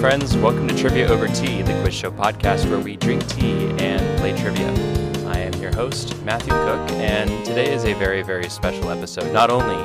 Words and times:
friends. 0.00 0.36
Welcome 0.36 0.68
to 0.68 0.76
Trivia 0.76 1.08
Over 1.08 1.26
Tea, 1.26 1.62
the 1.62 1.72
quiz 1.80 1.94
show 1.94 2.10
podcast 2.10 2.68
where 2.68 2.78
we 2.78 2.96
drink 2.96 3.26
tea 3.28 3.70
and 3.78 4.18
play 4.18 4.36
trivia. 4.38 4.68
I 5.26 5.38
am 5.38 5.54
your 5.54 5.74
host, 5.74 6.20
Matthew 6.22 6.50
Cook, 6.50 6.90
and 6.90 7.30
today 7.46 7.72
is 7.72 7.84
a 7.84 7.94
very, 7.94 8.22
very 8.22 8.50
special 8.50 8.90
episode. 8.90 9.32
Not 9.32 9.48
only 9.48 9.82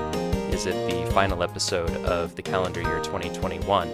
is 0.54 0.66
it 0.66 0.74
the 0.90 1.10
final 1.14 1.44
episode 1.44 1.92
of 2.04 2.36
the 2.36 2.42
calendar 2.42 2.82
year 2.82 3.00
2021, 3.00 3.90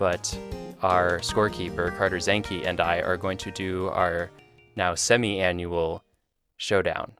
but 0.00 0.36
our 0.82 1.20
scorekeeper, 1.20 1.96
Carter 1.96 2.16
Zenke, 2.16 2.66
and 2.66 2.80
I 2.80 2.98
are 2.98 3.16
going 3.16 3.38
to 3.38 3.52
do 3.52 3.86
our 3.88 4.30
now 4.74 4.96
semi 4.96 5.38
annual 5.40 6.02
showdown. 6.56 7.12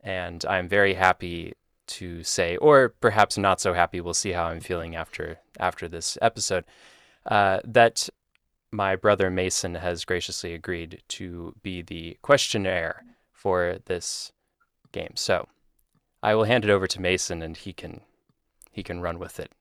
And 0.00 0.42
I'm 0.46 0.66
very 0.66 0.94
happy 0.94 1.52
to 1.88 2.22
say, 2.22 2.56
or 2.56 2.88
perhaps 2.88 3.36
not 3.36 3.60
so 3.60 3.74
happy, 3.74 4.00
we'll 4.00 4.14
see 4.14 4.32
how 4.32 4.46
I'm 4.46 4.60
feeling 4.60 4.96
after 4.96 5.40
after 5.60 5.88
this 5.88 6.16
episode, 6.22 6.64
uh, 7.26 7.60
that 7.64 8.08
my 8.70 8.96
brother 8.96 9.30
Mason 9.30 9.74
has 9.74 10.04
graciously 10.04 10.54
agreed 10.54 11.02
to 11.08 11.54
be 11.62 11.82
the 11.82 12.16
questionnaire 12.22 13.04
for 13.32 13.78
this 13.86 14.32
game. 14.92 15.12
So 15.14 15.48
I 16.22 16.34
will 16.34 16.44
hand 16.44 16.64
it 16.64 16.70
over 16.70 16.86
to 16.86 17.00
Mason, 17.00 17.42
and 17.42 17.56
he 17.56 17.72
can 17.72 18.00
he 18.70 18.82
can 18.82 19.00
run 19.00 19.18
with 19.18 19.40
it. 19.40 19.52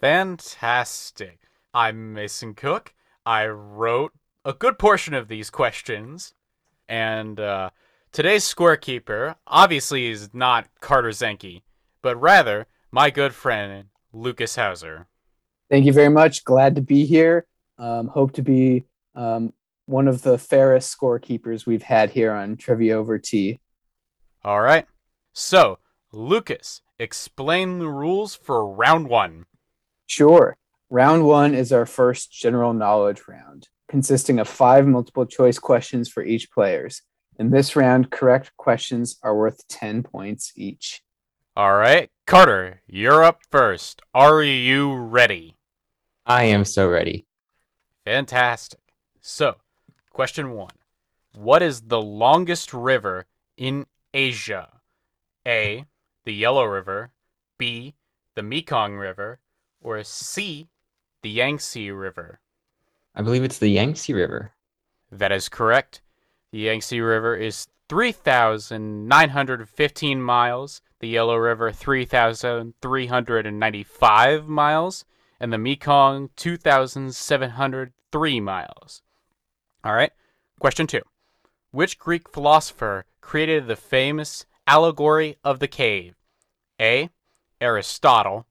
Fantastic. 0.00 1.40
I'm 1.72 2.12
Mason 2.12 2.54
Cook. 2.54 2.94
I 3.26 3.46
wrote 3.46 4.12
a 4.44 4.52
good 4.52 4.78
portion 4.78 5.14
of 5.14 5.28
these 5.28 5.50
questions, 5.50 6.34
and 6.88 7.40
uh, 7.40 7.70
today's 8.12 8.44
scorekeeper 8.44 9.36
obviously 9.46 10.06
is 10.06 10.30
not 10.32 10.68
Carter 10.80 11.08
Zenke, 11.08 11.62
but 12.02 12.20
rather 12.20 12.66
my 12.90 13.10
good 13.10 13.34
friend 13.34 13.86
Lucas 14.12 14.56
Hauser. 14.56 15.06
Thank 15.70 15.86
you 15.86 15.92
very 15.92 16.08
much. 16.08 16.44
Glad 16.44 16.76
to 16.76 16.82
be 16.82 17.04
here. 17.06 17.46
Um, 17.78 18.08
hope 18.08 18.32
to 18.34 18.42
be 18.42 18.84
um, 19.14 19.52
one 19.86 20.08
of 20.08 20.22
the 20.22 20.38
fairest 20.38 20.96
scorekeepers 20.96 21.66
we've 21.66 21.82
had 21.82 22.10
here 22.10 22.32
on 22.32 22.56
Trivia 22.56 22.96
Over 22.96 23.18
Tea. 23.18 23.60
All 24.44 24.60
right. 24.60 24.86
So, 25.32 25.78
Lucas, 26.12 26.82
explain 26.98 27.78
the 27.78 27.88
rules 27.88 28.34
for 28.34 28.68
round 28.68 29.08
one. 29.08 29.46
Sure. 30.06 30.56
Round 30.90 31.24
one 31.24 31.54
is 31.54 31.72
our 31.72 31.86
first 31.86 32.30
general 32.30 32.72
knowledge 32.72 33.22
round, 33.26 33.68
consisting 33.88 34.38
of 34.38 34.48
five 34.48 34.86
multiple 34.86 35.26
choice 35.26 35.58
questions 35.58 36.08
for 36.08 36.22
each 36.22 36.50
players. 36.50 37.02
In 37.38 37.50
this 37.50 37.74
round, 37.74 38.10
correct 38.10 38.52
questions 38.56 39.18
are 39.22 39.36
worth 39.36 39.66
10 39.68 40.04
points 40.04 40.52
each. 40.56 41.02
All 41.56 41.74
right. 41.74 42.10
Carter, 42.26 42.80
you're 42.86 43.22
up 43.22 43.42
first. 43.50 44.00
Are 44.14 44.42
you 44.42 44.94
ready? 44.94 45.56
I 46.24 46.44
am 46.44 46.64
so 46.64 46.88
ready. 46.88 47.26
Fantastic. 48.06 48.80
So, 49.20 49.56
question 50.10 50.52
one 50.52 50.70
What 51.34 51.62
is 51.62 51.82
the 51.82 52.00
longest 52.00 52.72
river 52.72 53.26
in 53.58 53.84
Asia? 54.14 54.70
A. 55.46 55.84
The 56.24 56.32
Yellow 56.32 56.64
River. 56.64 57.10
B. 57.58 57.92
The 58.34 58.42
Mekong 58.42 58.94
River. 58.94 59.38
Or 59.82 60.02
C. 60.02 60.70
The 61.20 61.28
Yangtze 61.28 61.90
River. 61.90 62.40
I 63.14 63.20
believe 63.20 63.44
it's 63.44 63.58
the 63.58 63.68
Yangtze 63.68 64.14
River. 64.14 64.52
That 65.12 65.30
is 65.30 65.50
correct. 65.50 66.00
The 66.52 66.60
Yangtze 66.60 66.98
River 66.98 67.36
is 67.36 67.68
3,915 67.90 70.22
miles, 70.22 70.80
the 71.04 71.10
Yellow 71.10 71.36
River 71.36 71.70
3,395 71.70 74.48
miles, 74.48 75.04
and 75.38 75.52
the 75.52 75.58
Mekong 75.58 76.30
2,703 76.34 78.40
miles. 78.40 79.02
All 79.84 79.92
right, 79.92 80.12
question 80.58 80.86
two. 80.86 81.02
Which 81.72 81.98
Greek 81.98 82.30
philosopher 82.30 83.04
created 83.20 83.66
the 83.66 83.76
famous 83.76 84.46
allegory 84.66 85.36
of 85.44 85.58
the 85.58 85.68
cave? 85.68 86.14
A. 86.80 87.10
Aristotle, 87.60 88.46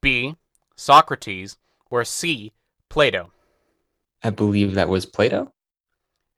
B. 0.00 0.36
Socrates, 0.76 1.56
or 1.90 2.04
C. 2.04 2.52
Plato? 2.88 3.32
I 4.22 4.30
believe 4.30 4.74
that 4.74 4.88
was 4.88 5.06
Plato. 5.06 5.52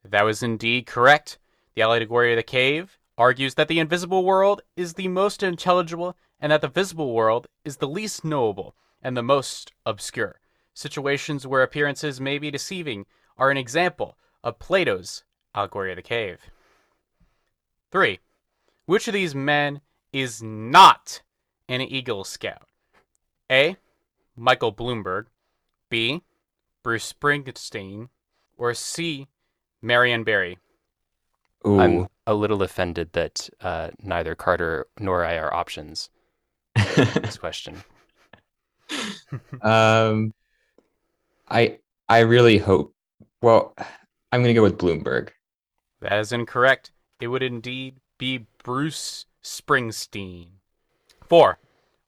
That 0.02 0.24
was 0.24 0.42
indeed 0.42 0.86
correct. 0.86 1.36
The 1.74 1.82
allegory 1.82 2.32
of 2.32 2.38
the 2.38 2.42
cave 2.42 2.98
argues 3.18 3.56
that 3.56 3.66
the 3.66 3.80
invisible 3.80 4.24
world 4.24 4.62
is 4.76 4.94
the 4.94 5.08
most 5.08 5.42
intelligible 5.42 6.16
and 6.40 6.52
that 6.52 6.60
the 6.60 6.68
visible 6.68 7.12
world 7.12 7.48
is 7.64 7.76
the 7.76 7.88
least 7.88 8.24
knowable 8.24 8.76
and 9.02 9.16
the 9.16 9.22
most 9.22 9.72
obscure. 9.84 10.40
Situations 10.72 11.44
where 11.44 11.64
appearances 11.64 12.20
may 12.20 12.38
be 12.38 12.50
deceiving 12.50 13.04
are 13.36 13.50
an 13.50 13.56
example 13.56 14.16
of 14.44 14.60
Plato's 14.60 15.24
allegory 15.54 15.90
of 15.90 15.96
the 15.96 16.02
cave. 16.02 16.38
3. 17.90 18.20
Which 18.86 19.08
of 19.08 19.14
these 19.14 19.34
men 19.34 19.80
is 20.12 20.40
not 20.40 21.22
an 21.68 21.80
Eagle 21.80 22.22
Scout? 22.22 22.68
A. 23.50 23.76
Michael 24.36 24.72
Bloomberg, 24.72 25.26
B. 25.90 26.22
Bruce 26.84 27.12
Springsteen, 27.12 28.08
or 28.56 28.72
C. 28.74 29.26
Marion 29.82 30.22
Barry? 30.22 30.58
Ooh. 31.66 31.80
I'm 31.80 32.08
a 32.26 32.34
little 32.34 32.62
offended 32.62 33.12
that 33.12 33.48
uh, 33.60 33.90
neither 34.00 34.34
Carter 34.34 34.86
nor 34.98 35.24
I 35.24 35.36
are 35.38 35.52
options 35.52 36.10
in 36.76 37.08
this 37.22 37.38
question. 37.40 37.82
um, 39.62 40.32
I 41.48 41.78
I 42.08 42.20
really 42.20 42.58
hope. 42.58 42.94
Well, 43.42 43.74
I'm 44.32 44.42
gonna 44.42 44.54
go 44.54 44.62
with 44.62 44.78
Bloomberg. 44.78 45.30
That 46.00 46.18
is 46.20 46.32
incorrect. 46.32 46.92
It 47.20 47.28
would 47.28 47.42
indeed 47.42 47.96
be 48.18 48.46
Bruce 48.62 49.26
Springsteen. 49.42 50.48
4. 51.28 51.58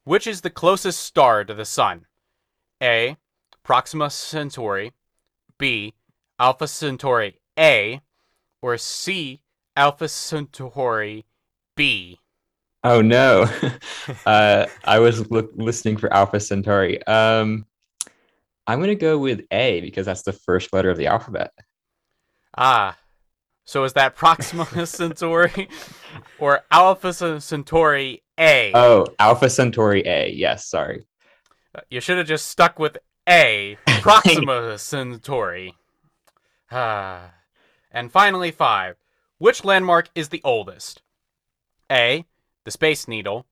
Which 0.04 0.26
is 0.26 0.40
the 0.40 0.50
closest 0.50 1.00
star 1.00 1.44
to 1.44 1.54
the 1.54 1.64
Sun? 1.64 2.06
A. 2.82 3.16
Proxima 3.62 4.10
Centauri. 4.10 4.92
B. 5.58 5.94
Alpha 6.38 6.66
Centauri 6.68 7.38
A. 7.58 8.00
Or 8.62 8.76
C. 8.76 9.40
Alpha 9.76 10.08
Centauri 10.08 11.24
B. 11.76 12.18
Oh 12.82 13.02
no, 13.02 13.46
uh, 14.26 14.66
I 14.84 14.98
was 14.98 15.30
look, 15.30 15.50
listening 15.54 15.98
for 15.98 16.12
Alpha 16.12 16.40
Centauri. 16.40 17.04
Um, 17.06 17.66
I'm 18.66 18.80
gonna 18.80 18.94
go 18.94 19.18
with 19.18 19.42
A 19.50 19.80
because 19.80 20.06
that's 20.06 20.22
the 20.22 20.32
first 20.32 20.72
letter 20.72 20.90
of 20.90 20.96
the 20.96 21.06
alphabet. 21.06 21.52
Ah. 22.56 22.96
So 23.64 23.84
is 23.84 23.92
that 23.92 24.16
Proxima 24.16 24.66
Centauri 24.86 25.68
or 26.38 26.62
Alpha 26.70 27.12
Centauri 27.40 28.22
A? 28.38 28.72
Oh, 28.74 29.06
Alpha 29.18 29.48
Centauri 29.48 30.02
A. 30.06 30.32
Yes, 30.32 30.66
sorry. 30.66 31.06
You 31.88 32.00
should 32.00 32.18
have 32.18 32.26
just 32.26 32.48
stuck 32.48 32.78
with 32.78 32.98
A, 33.28 33.78
Proxima 34.00 34.76
Centauri. 34.76 35.74
Ah. 36.70 37.32
And 37.90 38.12
finally, 38.12 38.50
five. 38.50 38.96
Which 39.38 39.64
landmark 39.64 40.10
is 40.14 40.28
the 40.28 40.42
oldest? 40.44 41.02
A. 41.90 42.24
The 42.64 42.70
Space 42.70 43.08
Needle. 43.08 43.46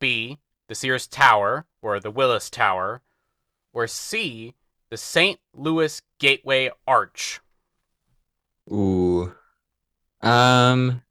B. 0.00 0.38
The 0.68 0.74
Sears 0.74 1.06
Tower, 1.06 1.66
or 1.80 2.00
the 2.00 2.10
Willis 2.10 2.50
Tower. 2.50 3.02
Or 3.72 3.86
C. 3.86 4.54
The 4.90 4.96
St. 4.96 5.38
Louis 5.54 6.02
Gateway 6.18 6.70
Arch. 6.86 7.40
Ooh. 8.70 9.32
Um, 10.20 11.02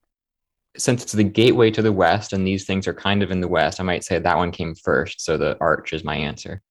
since 0.78 1.04
it's 1.04 1.12
the 1.14 1.24
gateway 1.24 1.72
to 1.72 1.82
the 1.82 1.92
west, 1.92 2.34
and 2.34 2.46
these 2.46 2.66
things 2.66 2.88
are 2.88 2.94
kind 2.94 3.24
of 3.24 3.32
in 3.32 3.42
the 3.42 3.48
west, 3.48 3.80
I 3.80 3.84
might 3.84 4.04
say 4.04 4.20
that 4.20 4.38
one 4.38 4.52
came 4.52 4.76
first. 4.76 5.22
So 5.22 5.38
the 5.38 5.58
arch 5.60 5.94
is 5.94 6.04
my 6.04 6.16
answer. 6.16 6.62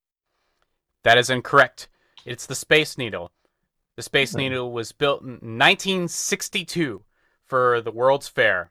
That 1.02 1.18
is 1.18 1.30
incorrect. 1.30 1.88
It's 2.24 2.46
the 2.46 2.54
Space 2.54 2.98
Needle. 2.98 3.32
The 4.00 4.04
Space 4.04 4.34
Oh. 4.34 4.38
Needle 4.38 4.72
was 4.72 4.92
built 4.92 5.20
in 5.20 5.32
1962 5.32 7.04
for 7.44 7.82
the 7.82 7.90
World's 7.90 8.28
Fair. 8.28 8.70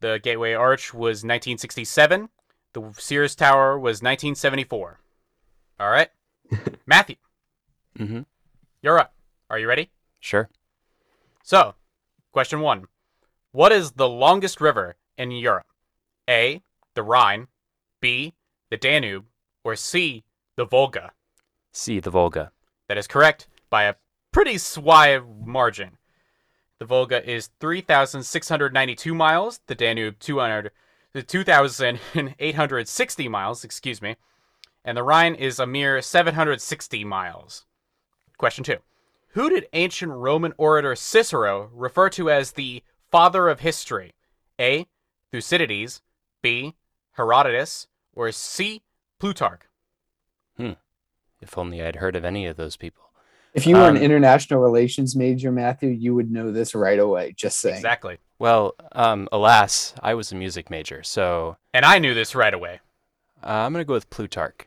The 0.00 0.18
Gateway 0.18 0.54
Arch 0.54 0.94
was 0.94 1.22
1967. 1.22 2.30
The 2.72 2.94
Sears 2.96 3.34
Tower 3.34 3.78
was 3.78 4.00
1974. 4.00 4.98
All 5.78 5.90
right. 5.90 6.08
Matthew, 6.86 7.16
hmm 7.98 8.22
you're 8.80 8.98
up. 8.98 9.12
Are 9.50 9.58
you 9.58 9.68
ready? 9.68 9.90
Sure. 10.20 10.48
So, 11.42 11.74
question 12.32 12.60
one 12.60 12.86
What 13.52 13.72
is 13.72 13.92
the 13.92 14.08
longest 14.08 14.58
river 14.58 14.96
in 15.18 15.32
Europe? 15.32 15.66
A. 16.30 16.62
The 16.94 17.02
Rhine. 17.02 17.48
B. 18.00 18.32
The 18.70 18.78
Danube. 18.78 19.26
Or 19.64 19.76
C. 19.76 20.24
The 20.56 20.64
Volga. 20.64 21.12
C, 21.72 22.00
the 22.00 22.08
Volga. 22.10 22.52
That 22.88 22.96
is 22.96 23.06
correct 23.06 23.46
by 23.68 23.82
a 23.82 23.96
pretty 24.32 24.58
wide 24.80 25.22
margin. 25.44 25.98
The 26.78 26.86
Volga 26.86 27.28
is 27.28 27.50
3,692 27.60 29.14
miles, 29.14 29.60
the 29.66 29.74
Danube 29.74 30.18
200, 30.18 30.70
the 31.12 31.22
2,860 31.22 33.28
miles, 33.28 33.64
excuse 33.64 34.00
me, 34.00 34.16
and 34.84 34.96
the 34.96 35.02
Rhine 35.02 35.34
is 35.34 35.58
a 35.58 35.66
mere 35.66 36.00
760 36.00 37.04
miles. 37.04 37.66
Question 38.38 38.64
two. 38.64 38.78
Who 39.34 39.50
did 39.50 39.68
ancient 39.72 40.12
Roman 40.12 40.54
orator 40.56 40.96
Cicero 40.96 41.70
refer 41.74 42.08
to 42.10 42.30
as 42.30 42.52
the 42.52 42.82
father 43.10 43.48
of 43.48 43.60
history? 43.60 44.14
A. 44.58 44.86
Thucydides, 45.30 46.00
B. 46.42 46.74
Herodotus, 47.12 47.86
or 48.14 48.32
C. 48.32 48.82
Plutarch? 49.18 49.62
Hmm. 50.56 50.72
If 51.40 51.58
only 51.58 51.82
I'd 51.82 51.96
heard 51.96 52.16
of 52.16 52.24
any 52.24 52.46
of 52.46 52.56
those 52.56 52.76
people. 52.76 53.09
If 53.52 53.66
you 53.66 53.76
were 53.76 53.82
Um, 53.88 53.96
an 53.96 54.02
international 54.02 54.60
relations 54.60 55.16
major, 55.16 55.50
Matthew, 55.50 55.90
you 55.90 56.14
would 56.14 56.30
know 56.30 56.52
this 56.52 56.74
right 56.74 56.98
away. 56.98 57.32
Just 57.36 57.58
saying. 57.60 57.76
Exactly. 57.76 58.18
Well, 58.38 58.74
um, 58.92 59.28
alas, 59.32 59.92
I 60.02 60.14
was 60.14 60.30
a 60.32 60.36
music 60.36 60.70
major, 60.70 61.02
so 61.02 61.56
And 61.74 61.84
I 61.84 61.98
knew 61.98 62.14
this 62.14 62.34
right 62.34 62.54
away. 62.54 62.80
uh, 63.42 63.48
I'm 63.48 63.72
gonna 63.72 63.84
go 63.84 63.94
with 63.94 64.08
Plutarch. 64.10 64.66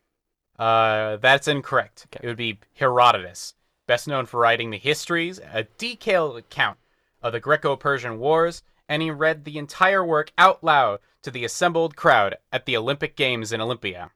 Uh, 0.59 1.17
that's 1.17 1.47
incorrect. 1.47 2.07
Okay. 2.07 2.23
It 2.23 2.27
would 2.27 2.37
be 2.37 2.59
Herodotus, 2.75 3.53
best 3.87 4.07
known 4.07 4.25
for 4.25 4.39
writing 4.39 4.69
the 4.69 4.77
histories, 4.77 5.39
a 5.39 5.63
detailed 5.63 6.37
account 6.37 6.77
of 7.21 7.31
the 7.33 7.39
Greco-Persian 7.39 8.19
Wars, 8.19 8.63
and 8.89 9.01
he 9.01 9.09
read 9.11 9.45
the 9.45 9.57
entire 9.57 10.05
work 10.05 10.31
out 10.37 10.63
loud 10.63 10.99
to 11.23 11.31
the 11.31 11.45
assembled 11.45 11.95
crowd 11.95 12.37
at 12.51 12.65
the 12.65 12.75
Olympic 12.77 13.15
Games 13.15 13.51
in 13.53 13.61
Olympia. 13.61 14.11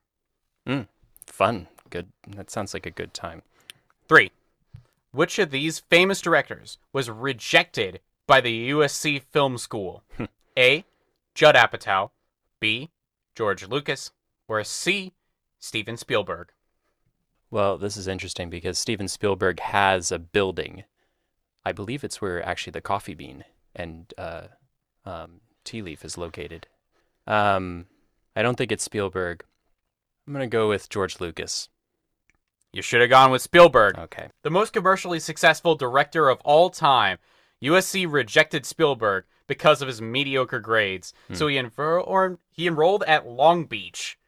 Mm, 0.68 0.88
fun, 1.26 1.68
good. 1.90 2.10
That 2.28 2.52
sounds 2.52 2.74
like 2.74 2.86
a 2.86 2.92
good 2.92 3.14
time. 3.14 3.42
Three. 4.10 4.32
Which 5.18 5.40
of 5.40 5.50
these 5.50 5.80
famous 5.80 6.22
directors 6.22 6.78
was 6.94 7.10
rejected 7.10 8.02
by 8.28 8.40
the 8.40 8.70
USC 8.70 9.20
Film 9.20 9.58
School? 9.58 10.04
A. 10.60 10.86
Judd 11.34 11.56
Apatow, 11.56 12.12
B. 12.60 12.92
George 13.34 13.68
Lucas, 13.68 14.12
or 14.48 14.64
C. 14.64 15.14
Steven 15.58 15.98
Spielberg? 15.98 16.52
Well, 17.50 17.80
this 17.80 17.98
is 17.98 18.08
interesting 18.08 18.52
because 18.52 18.78
Steven 18.78 19.08
Spielberg 19.08 19.60
has 19.60 20.12
a 20.12 20.20
building. 20.20 20.84
I 21.66 21.72
believe 21.72 22.04
it's 22.04 22.22
where 22.22 22.46
actually 22.46 22.74
the 22.74 22.82
coffee 22.82 23.16
bean 23.16 23.44
and 23.76 24.14
uh, 24.20 24.50
um, 25.04 25.42
tea 25.64 25.82
leaf 25.82 26.06
is 26.06 26.20
located. 26.20 26.68
Um, 27.26 27.88
I 28.36 28.44
don't 28.44 28.56
think 28.56 28.72
it's 28.72 28.84
Spielberg. 28.84 29.44
I'm 30.28 30.34
gonna 30.34 30.46
go 30.46 30.70
with 30.70 30.90
George 30.90 31.20
Lucas. 31.20 31.70
You 32.74 32.82
should 32.82 33.02
have 33.02 33.10
gone 33.10 33.32
with 33.32 33.42
Spielberg. 33.42 33.98
Okay. 33.98 34.30
The 34.44 34.52
most 34.52 34.74
commercially 34.74 35.20
successful 35.20 35.76
director 35.76 36.30
of 36.30 36.40
all 36.42 36.70
time, 36.70 37.18
USC 37.64 38.12
rejected 38.12 38.66
Spielberg 38.66 39.26
because 39.48 39.82
of 39.82 39.88
his 39.88 40.02
mediocre 40.02 40.60
grades. 40.60 41.14
Hmm. 41.28 41.34
So 41.36 41.48
he, 41.48 41.56
enro- 41.56 42.38
he 42.52 42.68
enrolled 42.68 43.04
at 43.04 43.28
Long 43.28 43.66
Beach. 43.66 44.20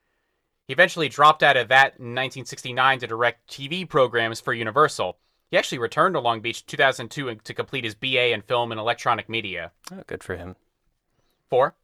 He 0.68 0.74
eventually 0.74 1.10
dropped 1.10 1.44
out 1.44 1.58
of 1.58 1.68
that 1.70 1.98
in 1.98 2.16
1969 2.16 3.00
to 3.00 3.08
direct 3.08 3.50
TV 3.50 3.88
programs 3.88 4.40
for 4.40 4.54
Universal. 4.54 5.18
He 5.52 5.58
actually 5.58 5.80
returned 5.80 6.14
to 6.14 6.20
Long 6.20 6.42
Beach 6.42 6.66
2002 6.66 7.36
to 7.36 7.54
complete 7.54 7.84
his 7.84 7.96
BA 7.96 8.32
in 8.32 8.42
film 8.42 8.72
and 8.72 8.80
electronic 8.80 9.28
media. 9.28 9.72
Oh, 9.92 10.04
good 10.06 10.24
for 10.24 10.36
him. 10.36 10.56
Four. 11.50 11.76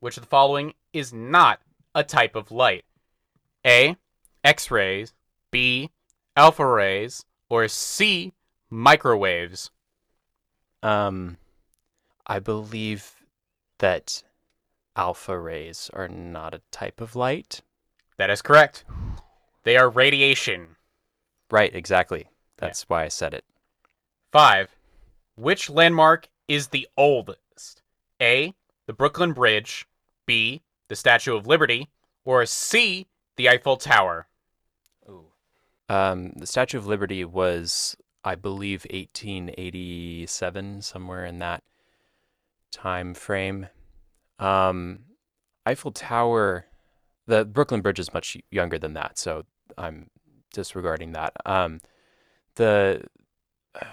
Which 0.00 0.16
of 0.16 0.24
the 0.24 0.28
following 0.28 0.74
is 0.92 1.12
not 1.12 1.60
a 1.94 2.04
type 2.04 2.36
of 2.36 2.52
light? 2.52 2.84
A. 3.66 3.96
X 4.44 4.70
rays. 4.70 5.14
B. 5.50 5.90
Alpha 6.36 6.66
rays. 6.66 7.24
Or 7.48 7.66
C. 7.68 8.32
Microwaves. 8.70 9.70
Um, 10.82 11.38
I 12.26 12.38
believe 12.38 13.14
that 13.78 14.22
alpha 14.94 15.38
rays 15.38 15.90
are 15.94 16.08
not 16.08 16.54
a 16.54 16.60
type 16.70 17.00
of 17.00 17.16
light. 17.16 17.62
That 18.16 18.30
is 18.30 18.42
correct. 18.42 18.84
They 19.62 19.76
are 19.76 19.88
radiation. 19.88 20.76
Right, 21.50 21.74
exactly. 21.74 22.28
That's 22.58 22.88
why 22.88 23.04
I 23.04 23.08
said 23.08 23.32
it. 23.32 23.44
Five. 24.32 24.74
Which 25.36 25.70
landmark 25.70 26.28
is 26.48 26.68
the 26.68 26.88
oldest? 26.96 27.82
A. 28.20 28.54
The 28.86 28.92
Brooklyn 28.92 29.32
Bridge. 29.32 29.86
B. 30.26 30.62
The 30.88 30.96
Statue 30.96 31.36
of 31.36 31.46
Liberty. 31.46 31.88
Or 32.24 32.44
C. 32.44 33.06
The 33.36 33.48
Eiffel 33.48 33.76
Tower. 33.76 34.26
Um, 35.88 36.32
the 36.36 36.46
Statue 36.46 36.78
of 36.78 36.86
Liberty 36.86 37.24
was, 37.24 37.96
I 38.24 38.34
believe, 38.34 38.86
1887, 38.90 40.82
somewhere 40.82 41.24
in 41.24 41.38
that 41.38 41.62
time 42.70 43.14
frame. 43.14 43.68
Um, 44.38 45.00
Eiffel 45.66 45.92
Tower, 45.92 46.66
the 47.26 47.44
Brooklyn 47.44 47.80
Bridge 47.80 47.98
is 47.98 48.12
much 48.12 48.36
younger 48.50 48.78
than 48.78 48.94
that, 48.94 49.18
so 49.18 49.44
I'm 49.76 50.10
disregarding 50.52 51.12
that. 51.12 51.32
Um, 51.44 51.80
the 52.54 53.02
uh, 53.74 53.84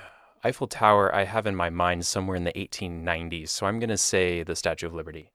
Eiffel 0.43 0.67
Tower 0.67 1.13
I 1.13 1.23
have 1.23 1.47
in 1.47 1.55
my 1.55 1.69
mind 1.69 2.05
somewhere 2.05 2.35
in 2.35 2.43
the 2.43 2.53
1890s, 2.53 3.49
so 3.49 3.65
I'm 3.65 3.79
gonna 3.79 3.97
say 3.97 4.43
the 4.43 4.55
Statue 4.55 4.87
of 4.87 4.93
Liberty. 4.93 5.31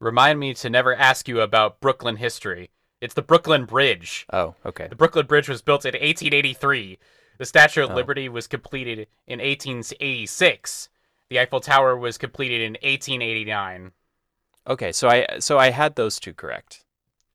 Remind 0.00 0.40
me 0.40 0.54
to 0.54 0.70
never 0.70 0.94
ask 0.94 1.28
you 1.28 1.40
about 1.40 1.80
Brooklyn 1.80 2.16
history. 2.16 2.70
It's 3.02 3.14
the 3.14 3.20
Brooklyn 3.22 3.64
Bridge. 3.64 4.26
Oh, 4.32 4.54
okay. 4.64 4.86
The 4.86 4.94
Brooklyn 4.94 5.26
Bridge 5.26 5.48
was 5.48 5.60
built 5.60 5.84
in 5.84 5.92
1883. 5.94 6.98
The 7.38 7.44
Statue 7.44 7.82
of 7.82 7.90
Oh. 7.90 7.94
Liberty 7.94 8.28
was 8.28 8.46
completed 8.46 9.08
in 9.26 9.40
1886. 9.40 10.88
The 11.28 11.40
Eiffel 11.40 11.60
Tower 11.60 11.96
was 11.96 12.16
completed 12.16 12.60
in 12.60 12.74
1889. 12.82 13.90
Okay, 14.68 14.92
so 14.92 15.08
I 15.08 15.26
so 15.40 15.58
I 15.58 15.70
had 15.70 15.96
those 15.96 16.20
two 16.20 16.32
correct. 16.32 16.84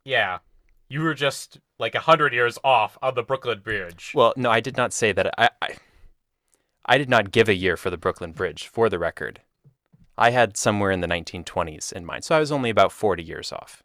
Yeah. 0.06 0.40
You 0.88 1.02
were 1.02 1.14
just 1.14 1.60
like 1.78 1.96
a 1.96 2.00
hundred 2.00 2.32
years 2.34 2.58
off 2.64 2.98
on 3.02 3.16
the 3.16 3.24
Brooklyn 3.24 3.60
Bridge. 3.60 4.14
Well, 4.16 4.34
no, 4.38 4.50
I 4.50 4.62
did 4.62 4.78
not 4.78 4.94
say 4.94 5.12
that. 5.12 5.38
I, 5.38 5.50
I, 5.62 5.76
I 6.86 6.98
did 6.98 7.10
not 7.10 7.32
give 7.32 7.50
a 7.50 7.54
year 7.54 7.76
for 7.76 7.90
the 7.90 7.98
Brooklyn 7.98 8.32
Bridge, 8.32 8.68
for 8.68 8.88
the 8.88 8.98
record. 9.00 9.42
I 10.18 10.30
had 10.32 10.56
somewhere 10.56 10.92
in 10.92 11.02
the 11.02 11.08
1920s 11.08 11.92
in 11.92 12.06
mind, 12.06 12.24
so 12.24 12.38
I 12.38 12.40
was 12.40 12.54
only 12.54 12.70
about 12.70 12.94
40 12.94 13.22
years 13.22 13.52
off. 13.52 13.84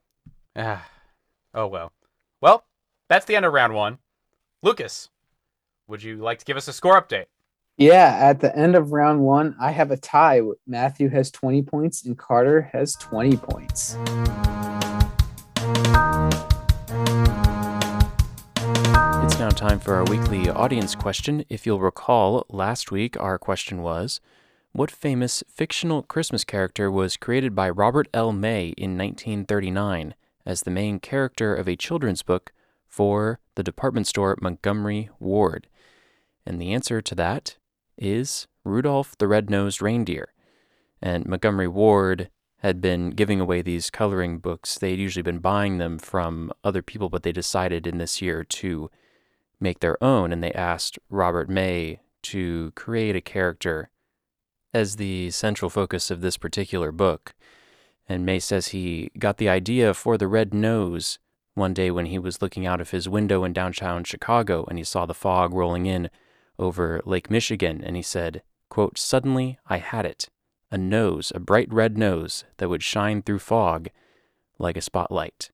Ah. 0.54 0.86
Oh 1.54 1.66
well. 1.66 1.92
Well, 2.40 2.64
that's 3.08 3.26
the 3.26 3.36
end 3.36 3.44
of 3.44 3.52
round 3.52 3.74
one. 3.74 3.98
Lucas, 4.62 5.10
would 5.86 6.02
you 6.02 6.16
like 6.16 6.38
to 6.38 6.44
give 6.44 6.56
us 6.56 6.68
a 6.68 6.72
score 6.72 7.00
update? 7.00 7.26
Yeah, 7.78 8.16
at 8.20 8.40
the 8.40 8.54
end 8.56 8.76
of 8.76 8.92
round 8.92 9.20
one, 9.20 9.56
I 9.60 9.70
have 9.70 9.90
a 9.90 9.96
tie. 9.96 10.40
Matthew 10.66 11.08
has 11.08 11.30
20 11.30 11.62
points 11.62 12.04
and 12.04 12.18
Carter 12.18 12.62
has 12.72 12.94
20 12.94 13.36
points. 13.38 13.96
It's 19.24 19.38
now 19.38 19.50
time 19.50 19.80
for 19.80 19.94
our 19.94 20.04
weekly 20.04 20.48
audience 20.50 20.94
question. 20.94 21.44
If 21.48 21.66
you'll 21.66 21.80
recall, 21.80 22.44
last 22.48 22.90
week 22.90 23.18
our 23.18 23.38
question 23.38 23.82
was 23.82 24.20
What 24.72 24.90
famous 24.90 25.42
fictional 25.48 26.02
Christmas 26.02 26.44
character 26.44 26.90
was 26.90 27.16
created 27.16 27.54
by 27.54 27.70
Robert 27.70 28.06
L. 28.12 28.32
May 28.32 28.68
in 28.76 28.98
1939 28.98 30.14
as 30.44 30.62
the 30.62 30.70
main 30.70 30.98
character 30.98 31.54
of 31.54 31.68
a 31.68 31.76
children's 31.76 32.22
book 32.22 32.52
for 32.88 33.40
the 33.54 33.62
department 33.62 34.06
store 34.06 34.36
Montgomery 34.40 35.10
Ward? 35.18 35.68
And 36.44 36.60
the 36.60 36.72
answer 36.72 37.00
to 37.00 37.14
that 37.14 37.56
is 37.96 38.46
Rudolph 38.64 39.16
the 39.18 39.28
Red-Nosed 39.28 39.80
Reindeer. 39.80 40.32
And 41.00 41.26
Montgomery 41.26 41.68
Ward 41.68 42.30
had 42.58 42.80
been 42.80 43.10
giving 43.10 43.40
away 43.40 43.60
these 43.60 43.90
coloring 43.90 44.38
books. 44.38 44.78
They'd 44.78 44.98
usually 44.98 45.22
been 45.22 45.40
buying 45.40 45.78
them 45.78 45.98
from 45.98 46.52
other 46.62 46.82
people, 46.82 47.08
but 47.08 47.24
they 47.24 47.32
decided 47.32 47.86
in 47.86 47.98
this 47.98 48.22
year 48.22 48.44
to 48.44 48.90
make 49.58 49.80
their 49.80 50.02
own, 50.02 50.32
and 50.32 50.42
they 50.42 50.52
asked 50.52 50.98
Robert 51.10 51.48
May 51.48 52.00
to 52.22 52.72
create 52.76 53.16
a 53.16 53.20
character 53.20 53.90
as 54.72 54.96
the 54.96 55.30
central 55.30 55.70
focus 55.70 56.10
of 56.10 56.20
this 56.20 56.36
particular 56.36 56.92
book. 56.92 57.34
And 58.08 58.26
May 58.26 58.38
says 58.38 58.68
he 58.68 59.10
got 59.18 59.38
the 59.38 59.48
idea 59.48 59.94
for 59.94 60.18
the 60.18 60.28
red 60.28 60.52
nose 60.52 61.18
one 61.54 61.74
day 61.74 61.90
when 61.90 62.06
he 62.06 62.18
was 62.18 62.42
looking 62.42 62.66
out 62.66 62.80
of 62.80 62.90
his 62.90 63.08
window 63.08 63.44
in 63.44 63.52
downtown 63.52 64.04
Chicago 64.04 64.64
and 64.68 64.78
he 64.78 64.84
saw 64.84 65.06
the 65.06 65.14
fog 65.14 65.52
rolling 65.52 65.86
in 65.86 66.10
over 66.58 67.00
Lake 67.04 67.30
Michigan, 67.30 67.82
and 67.82 67.96
he 67.96 68.02
said, 68.02 68.42
quote, 68.68 68.98
Suddenly 68.98 69.58
I 69.66 69.78
had 69.78 70.06
it. 70.06 70.28
A 70.70 70.78
nose, 70.78 71.32
a 71.34 71.40
bright 71.40 71.70
red 71.72 71.98
nose 71.98 72.44
that 72.56 72.68
would 72.68 72.82
shine 72.82 73.22
through 73.22 73.40
fog 73.40 73.88
like 74.58 74.76
a 74.76 74.80
spotlight. 74.80 75.50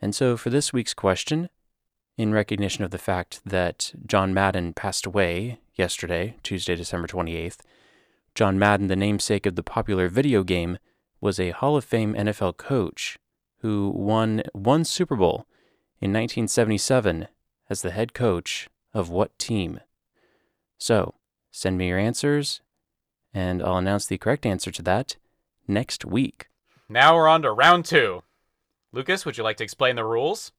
And 0.00 0.14
so 0.14 0.36
for 0.36 0.50
this 0.50 0.72
week's 0.72 0.94
question, 0.94 1.48
in 2.16 2.32
recognition 2.32 2.82
of 2.82 2.90
the 2.90 2.98
fact 2.98 3.40
that 3.44 3.92
John 4.06 4.34
Madden 4.34 4.74
passed 4.74 5.06
away 5.06 5.60
yesterday, 5.74 6.36
Tuesday, 6.42 6.74
December 6.74 7.06
28th, 7.06 7.58
John 8.34 8.58
Madden, 8.58 8.88
the 8.88 8.96
namesake 8.96 9.46
of 9.46 9.54
the 9.54 9.62
popular 9.62 10.08
video 10.08 10.42
game, 10.42 10.78
was 11.22 11.38
a 11.38 11.50
Hall 11.52 11.76
of 11.76 11.84
Fame 11.84 12.14
NFL 12.14 12.56
coach 12.56 13.16
who 13.60 13.92
won 13.94 14.42
one 14.52 14.84
Super 14.84 15.14
Bowl 15.14 15.46
in 16.00 16.10
1977 16.10 17.28
as 17.70 17.80
the 17.80 17.92
head 17.92 18.12
coach 18.12 18.68
of 18.92 19.08
what 19.08 19.38
team? 19.38 19.78
So, 20.78 21.14
send 21.52 21.78
me 21.78 21.88
your 21.88 21.98
answers, 21.98 22.60
and 23.32 23.62
I'll 23.62 23.76
announce 23.76 24.04
the 24.04 24.18
correct 24.18 24.44
answer 24.44 24.72
to 24.72 24.82
that 24.82 25.16
next 25.68 26.04
week. 26.04 26.48
Now 26.88 27.14
we're 27.14 27.28
on 27.28 27.42
to 27.42 27.52
round 27.52 27.84
two. 27.84 28.24
Lucas, 28.92 29.24
would 29.24 29.38
you 29.38 29.44
like 29.44 29.58
to 29.58 29.64
explain 29.64 29.94
the 29.94 30.04
rules? 30.04 30.50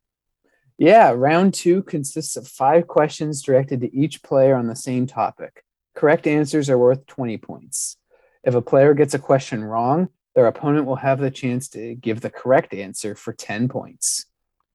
Yeah, 0.77 1.11
round 1.11 1.53
two 1.53 1.83
consists 1.83 2.37
of 2.37 2.47
five 2.47 2.87
questions 2.87 3.43
directed 3.43 3.81
to 3.81 3.93
each 3.93 4.23
player 4.23 4.55
on 4.55 4.67
the 4.67 4.77
same 4.77 5.07
topic. 5.07 5.65
Correct 5.93 6.25
answers 6.25 6.69
are 6.69 6.77
worth 6.77 7.05
20 7.05 7.37
points. 7.37 7.97
If 8.45 8.55
a 8.55 8.61
player 8.61 8.93
gets 8.93 9.13
a 9.13 9.19
question 9.19 9.61
wrong, 9.61 10.07
their 10.35 10.47
opponent 10.47 10.85
will 10.85 10.95
have 10.95 11.19
the 11.19 11.31
chance 11.31 11.67
to 11.69 11.95
give 11.95 12.21
the 12.21 12.29
correct 12.29 12.73
answer 12.73 13.15
for 13.15 13.33
10 13.33 13.67
points. 13.69 14.25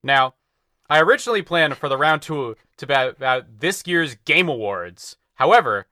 Now, 0.02 0.34
I 0.88 1.00
originally 1.00 1.42
planned 1.42 1.76
for 1.76 1.88
the 1.88 1.98
round 1.98 2.22
two 2.22 2.56
to 2.78 2.86
be 2.86 2.94
about 2.94 3.60
this 3.60 3.82
year's 3.86 4.14
Game 4.24 4.48
Awards. 4.48 5.16
However, 5.34 5.86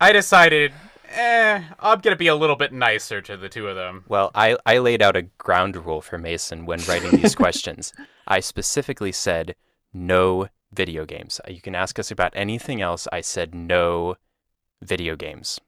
I 0.00 0.12
decided, 0.12 0.72
eh, 1.10 1.62
I'm 1.78 2.00
gonna 2.00 2.16
be 2.16 2.26
a 2.26 2.34
little 2.34 2.56
bit 2.56 2.72
nicer 2.72 3.22
to 3.22 3.36
the 3.36 3.48
two 3.48 3.68
of 3.68 3.76
them. 3.76 4.04
Well, 4.08 4.30
I, 4.34 4.56
I 4.66 4.78
laid 4.78 5.00
out 5.00 5.16
a 5.16 5.22
ground 5.22 5.76
rule 5.76 6.02
for 6.02 6.18
Mason 6.18 6.66
when 6.66 6.80
writing 6.86 7.12
these 7.12 7.34
questions. 7.36 7.92
I 8.26 8.40
specifically 8.40 9.12
said 9.12 9.54
no 9.92 10.48
video 10.72 11.04
games. 11.04 11.40
You 11.48 11.60
can 11.60 11.74
ask 11.74 11.98
us 11.98 12.10
about 12.10 12.32
anything 12.36 12.80
else. 12.80 13.08
I 13.12 13.22
said 13.22 13.54
no 13.54 14.16
video 14.82 15.16
games. 15.16 15.60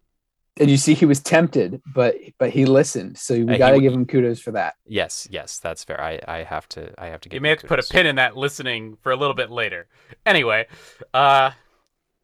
And 0.58 0.70
you 0.70 0.76
see, 0.76 0.92
he 0.94 1.06
was 1.06 1.20
tempted, 1.20 1.80
but 1.94 2.14
but 2.38 2.50
he 2.50 2.66
listened. 2.66 3.16
So 3.16 3.34
we 3.34 3.54
Uh, 3.54 3.58
got 3.58 3.70
to 3.70 3.80
give 3.80 3.92
him 3.92 4.04
kudos 4.04 4.38
for 4.38 4.52
that. 4.52 4.74
Yes, 4.86 5.26
yes, 5.30 5.58
that's 5.58 5.82
fair. 5.82 5.98
I, 6.00 6.20
I 6.28 6.42
have 6.42 6.68
to 6.70 6.92
I 7.00 7.06
have 7.06 7.20
to 7.22 7.28
give 7.30 7.36
You 7.36 7.40
may 7.40 7.48
have 7.50 7.60
to 7.60 7.66
put 7.66 7.78
a 7.78 7.82
pin 7.82 8.06
in 8.06 8.16
that 8.16 8.36
listening 8.36 8.96
for 9.00 9.12
a 9.12 9.16
little 9.16 9.34
bit 9.34 9.50
later. 9.50 9.88
Anyway, 10.26 10.66
uh, 11.14 11.52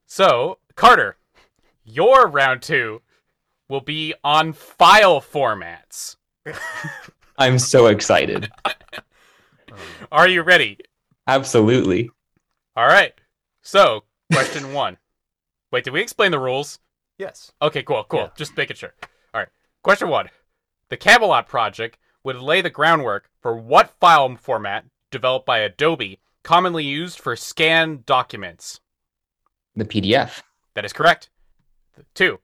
so 0.07 0.59
Carter, 0.75 1.17
your 1.85 2.29
round 2.29 2.61
two 2.61 3.01
will 3.69 3.81
be 3.81 4.13
on 4.23 4.53
file 4.53 5.21
formats. 5.23 6.17
I'm 7.39 7.59
so 7.59 7.87
excited. 7.87 8.51
Are 10.13 10.29
you 10.29 10.43
ready? 10.43 10.79
Absolutely. 11.27 12.11
All 12.77 12.87
right. 12.87 13.13
So, 13.63 14.05
question 14.33 14.73
one. 14.73 14.99
Wait, 15.71 15.85
did 15.85 15.93
we 15.93 16.01
explain 16.01 16.31
the 16.31 16.39
rules? 16.39 16.79
Yes. 17.19 17.53
Okay, 17.61 17.83
cool, 17.83 18.05
cool. 18.09 18.21
Yeah. 18.21 18.29
Just 18.37 18.57
making 18.57 18.77
sure. 18.77 18.95
All 19.35 19.41
right. 19.41 19.49
Question 19.83 20.09
one. 20.09 20.29
The 20.89 20.97
Camelot 20.97 21.49
project 21.49 21.99
would 22.25 22.37
lay 22.37 22.61
the 22.61 22.71
groundwork 22.71 23.29
for 23.41 23.57
what 23.57 23.95
file 24.01 24.37
format 24.37 24.85
developed 25.11 25.47
by 25.47 25.59
Adobe 25.59 26.21
commonly 26.43 26.85
used 26.85 27.19
for 27.19 27.37
scanned 27.37 28.07
documents? 28.07 28.81
The 29.77 29.85
PDF. 29.85 30.43
That 30.75 30.85
is 30.85 30.93
correct. 30.93 31.31
Two. 32.15 32.41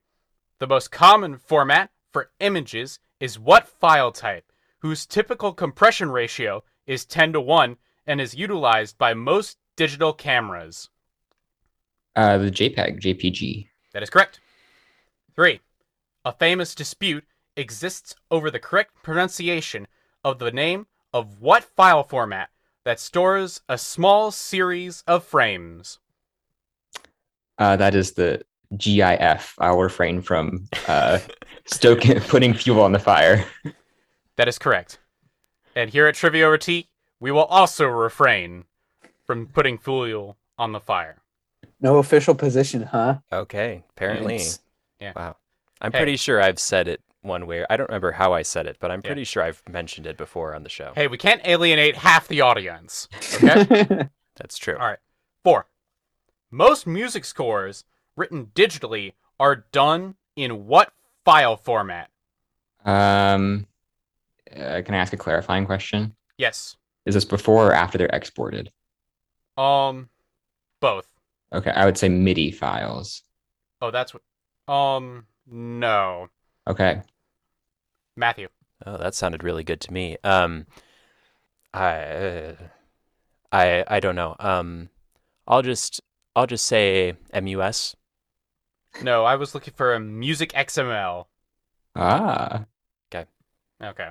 The 0.58 0.66
most 0.66 0.90
common 0.90 1.38
format 1.38 1.90
for 2.12 2.30
images 2.40 2.98
is 3.20 3.38
what 3.38 3.68
file 3.68 4.12
type, 4.12 4.52
whose 4.80 5.06
typical 5.06 5.52
compression 5.52 6.10
ratio 6.10 6.62
is 6.86 7.04
10 7.04 7.32
to 7.32 7.40
1 7.40 7.76
and 8.06 8.20
is 8.20 8.34
utilized 8.34 8.98
by 8.98 9.14
most 9.14 9.58
digital 9.76 10.12
cameras? 10.12 10.90
Uh, 12.14 12.38
the 12.38 12.50
JPEG, 12.50 13.00
JPG. 13.00 13.68
That 13.92 14.02
is 14.02 14.10
correct. 14.10 14.40
Three, 15.34 15.60
a 16.24 16.32
famous 16.32 16.74
dispute 16.74 17.24
exists 17.56 18.14
over 18.30 18.50
the 18.50 18.58
correct 18.58 18.92
pronunciation 19.02 19.86
of 20.22 20.38
the 20.38 20.50
name 20.52 20.86
of 21.12 21.40
what 21.40 21.64
file 21.64 22.02
format 22.04 22.50
that 22.84 23.00
stores 23.00 23.60
a 23.68 23.78
small 23.78 24.30
series 24.30 25.02
of 25.06 25.24
frames. 25.24 25.98
Uh, 27.58 27.76
that 27.76 27.94
is 27.94 28.12
the 28.12 28.42
GIF. 28.76 29.54
I'll 29.58 29.78
refrain 29.78 30.22
from 30.22 30.68
uh, 30.88 31.18
stoking, 31.66 32.20
putting 32.20 32.54
fuel 32.54 32.80
on 32.82 32.92
the 32.92 32.98
fire. 32.98 33.44
That 34.36 34.48
is 34.48 34.58
correct. 34.58 34.98
And 35.76 35.90
here 35.90 36.06
at 36.06 36.14
Trivia 36.14 36.46
Over 36.46 36.58
Tea, 36.58 36.88
we 37.20 37.30
will 37.30 37.44
also 37.44 37.86
refrain 37.86 38.64
from 39.24 39.46
putting 39.46 39.78
fuel 39.78 40.36
on 40.58 40.72
the 40.72 40.80
fire. 40.80 41.22
No 41.80 41.98
official 41.98 42.34
position, 42.34 42.82
huh? 42.82 43.18
Okay. 43.32 43.84
Apparently. 43.90 44.36
It's- 44.36 44.60
Yeah. 45.04 45.12
Wow. 45.14 45.37
I'm 45.80 45.92
Hey. 45.92 45.99
pretty 45.99 46.16
sure 46.16 46.40
I've 46.40 46.58
said 46.58 46.88
it 46.88 47.02
one 47.20 47.46
way. 47.46 47.64
I 47.68 47.76
don't 47.76 47.88
remember 47.88 48.12
how 48.12 48.32
I 48.32 48.42
said 48.42 48.66
it, 48.66 48.78
but 48.80 48.90
I'm 48.90 49.00
Yeah. 49.04 49.08
pretty 49.11 49.25
sure 49.25 49.42
I've 49.42 49.62
mentioned 49.68 50.06
it 50.06 50.16
before 50.16 50.54
on 50.54 50.62
the 50.62 50.68
show. 50.70 50.92
Hey, 50.94 51.06
we 51.08 51.18
can't 51.18 51.46
alienate 51.46 51.96
half 51.96 52.26
the 52.28 52.40
audience. 52.40 53.08
Okay? 53.34 54.08
That's 54.37 54.56
true. 54.56 54.76
All 54.78 54.87
right. 54.87 54.99
Four. 55.42 55.66
Most 56.50 56.87
music 56.87 57.25
scores 57.25 57.84
written 58.16 58.46
digitally 58.54 59.12
are 59.38 59.56
done 59.73 60.14
in 60.37 60.66
what 60.66 60.92
file 61.25 61.56
format? 61.56 62.11
Um, 62.84 63.66
uh, 64.54 64.82
can 64.84 64.94
I 64.94 64.99
ask 64.99 65.12
a 65.12 65.16
clarifying 65.16 65.66
question? 65.66 66.14
Yes. 66.38 66.76
Is 67.06 67.14
this 67.14 67.25
before 67.25 67.66
or 67.68 67.73
after 67.73 67.99
they're 67.99 68.06
exported? 68.08 68.70
Um, 69.56 70.08
both. 70.80 71.06
Okay, 71.52 71.70
I 71.70 71.84
would 71.84 71.99
say 71.99 72.08
MIDI 72.08 72.50
files. 72.50 73.23
Oh, 73.80 73.90
that's 73.90 74.14
what. 74.14 74.23
Um, 74.68 75.26
no. 75.47 76.28
Okay. 76.66 77.02
Matthew. 78.16 78.49
Oh, 78.87 78.97
that 78.99 79.14
sounded 79.14 79.42
really 79.42 79.64
good 79.64 79.80
to 79.83 79.92
me. 79.92 80.16
Um, 80.25 80.66
I, 81.73 81.94
uh, 82.00 82.54
I, 83.52 83.85
I 83.88 84.00
don't 84.00 84.14
know. 84.16 84.37
Um, 84.38 84.88
I'll 85.47 85.62
just, 85.62 86.00
I'll 86.37 86.47
just 86.47 86.64
say 86.66 87.14
MUS. 87.40 87.97
No, 89.02 89.25
I 89.25 89.37
was 89.37 89.54
looking 89.54 89.75
for 89.75 89.94
a 89.94 90.00
music 90.00 90.52
XML. 90.52 91.26
Ah, 91.97 92.64
Okay. 93.12 93.26
Okay. 93.83 94.09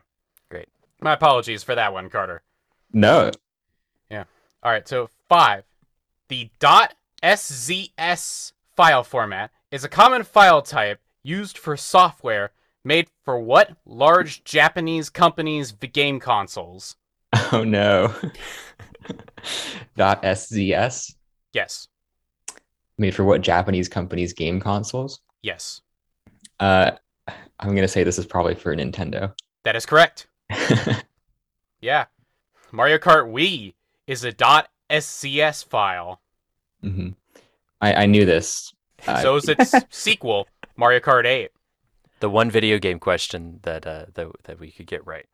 Great. 0.50 0.68
My 1.02 1.14
apologies 1.14 1.64
for 1.64 1.76
that 1.76 1.94
one, 1.94 2.10
Carter. 2.10 2.44
no. 2.92 3.32
Yeah. 4.10 4.26
All 4.62 4.72
right, 4.72 4.88
so 4.88 5.10
five. 5.28 5.64
The 6.30 6.50
dot 6.60 6.94
S 7.22 7.52
Z 7.52 7.92
S 7.98 8.54
file 8.76 9.04
format 9.04 9.52
is 9.74 9.84
a 9.84 9.90
common 9.90 10.24
file 10.24 10.62
type 10.62 11.00
used 11.24 11.58
for 11.58 11.76
software 11.76 12.52
made 12.86 13.08
for 13.26 13.40
what 13.40 13.76
large 13.86 14.44
Japanese 14.44 15.10
companies' 15.10 15.72
game 15.72 16.20
consoles? 16.20 16.96
Oh 17.52 17.64
no. 17.64 18.14
Dot 19.98 20.22
SZS 20.24 21.16
Yes. 21.54 21.88
made 23.00 23.16
for 23.16 23.24
what 23.24 23.42
Japanese 23.42 23.90
companies 23.90 24.34
game 24.34 24.60
consoles? 24.60 25.20
Yes. 25.42 25.82
Uh, 26.60 26.92
I'm 27.60 27.74
gonna 27.76 27.88
say 27.88 28.04
this 28.04 28.20
is 28.20 28.26
probably 28.28 28.54
for 28.56 28.76
Nintendo. 28.76 29.34
That 29.64 29.76
is 29.76 29.86
correct. 29.86 30.28
Yeah. 31.82 32.06
Mario 32.72 32.98
Kart 32.98 33.30
Wii 33.30 33.74
is 34.08 34.24
a 34.24 34.32
.szs 34.32 35.66
file. 35.66 36.22
hmm 36.82 37.10
I, 37.82 37.94
I 37.94 38.06
knew 38.06 38.26
this. 38.26 38.74
Uh, 39.08 39.22
so 39.22 39.36
is 39.36 39.50
its 39.50 39.74
sequel, 39.90 40.48
Mario 40.76 41.00
Kart 41.00 41.26
8. 41.26 41.52
The 42.20 42.30
one 42.30 42.50
video 42.50 42.78
game 42.80 43.00
question 43.00 43.60
that, 43.64 43.86
uh, 43.86 44.06
that, 44.14 44.28
that 44.44 44.60
we 44.60 44.72
could 44.72 44.88
get 44.88 45.06
right. 45.06 45.26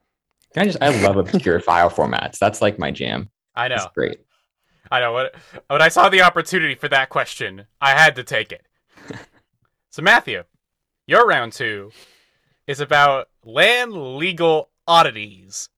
Can 0.53 0.63
I 0.63 0.65
just 0.65 0.81
I 0.81 0.89
love 1.03 1.17
obscure 1.17 1.59
file 1.59 1.89
formats. 1.89 2.39
That's 2.39 2.61
like 2.61 2.79
my 2.79 2.91
jam. 2.91 3.29
I 3.55 3.67
It's 3.67 3.83
know. 3.83 3.91
great. 3.93 4.19
I 4.91 4.99
know. 4.99 5.13
When, 5.13 5.27
when 5.67 5.81
I 5.81 5.89
saw 5.89 6.09
the 6.09 6.21
opportunity 6.21 6.73
for 6.73 6.87
that 6.89 7.09
question, 7.09 7.65
I 7.79 7.91
had 7.91 8.15
to 8.15 8.23
take 8.23 8.51
it. 8.51 8.65
so, 9.91 10.01
Matthew, 10.01 10.43
your 11.05 11.27
round 11.27 11.53
two 11.53 11.91
is 12.65 12.79
about 12.79 13.29
land 13.43 13.93
legal 13.93 14.69
oddities. 14.87 15.69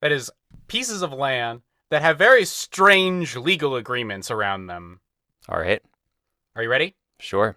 That 0.00 0.12
is, 0.12 0.30
pieces 0.68 1.02
of 1.02 1.12
land 1.12 1.62
that 1.90 2.02
have 2.02 2.18
very 2.18 2.44
strange 2.44 3.36
legal 3.36 3.74
agreements 3.76 4.30
around 4.30 4.66
them. 4.66 5.00
All 5.48 5.58
right. 5.58 5.82
Are 6.54 6.62
you 6.62 6.68
ready? 6.68 6.94
Sure. 7.18 7.56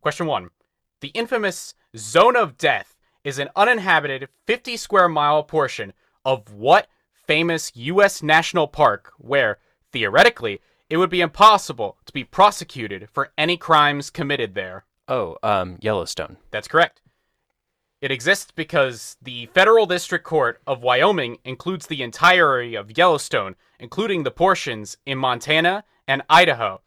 Question 0.00 0.26
one 0.26 0.50
The 1.00 1.08
infamous 1.08 1.74
Zone 1.96 2.36
of 2.36 2.58
Death 2.58 2.96
is 3.24 3.38
an 3.38 3.48
uninhabited 3.56 4.28
50 4.46 4.76
square 4.76 5.08
mile 5.08 5.42
portion 5.42 5.92
of 6.24 6.52
what 6.52 6.88
famous 7.26 7.72
U.S. 7.74 8.22
national 8.22 8.68
park 8.68 9.12
where, 9.18 9.58
theoretically, 9.92 10.60
it 10.90 10.98
would 10.98 11.10
be 11.10 11.20
impossible 11.20 11.96
to 12.04 12.12
be 12.12 12.24
prosecuted 12.24 13.08
for 13.10 13.32
any 13.38 13.56
crimes 13.56 14.10
committed 14.10 14.54
there? 14.54 14.84
Oh, 15.08 15.36
um, 15.42 15.78
Yellowstone. 15.80 16.36
That's 16.50 16.68
correct. 16.68 17.00
It 18.00 18.10
exists 18.10 18.52
because 18.54 19.16
the 19.22 19.46
Federal 19.46 19.86
District 19.86 20.24
Court 20.24 20.60
of 20.66 20.82
Wyoming 20.82 21.38
includes 21.44 21.86
the 21.86 22.02
entirety 22.02 22.74
of 22.74 22.98
Yellowstone, 22.98 23.56
including 23.78 24.22
the 24.22 24.30
portions 24.30 24.98
in 25.06 25.16
Montana 25.16 25.84
and 26.06 26.22
Idaho. 26.28 26.82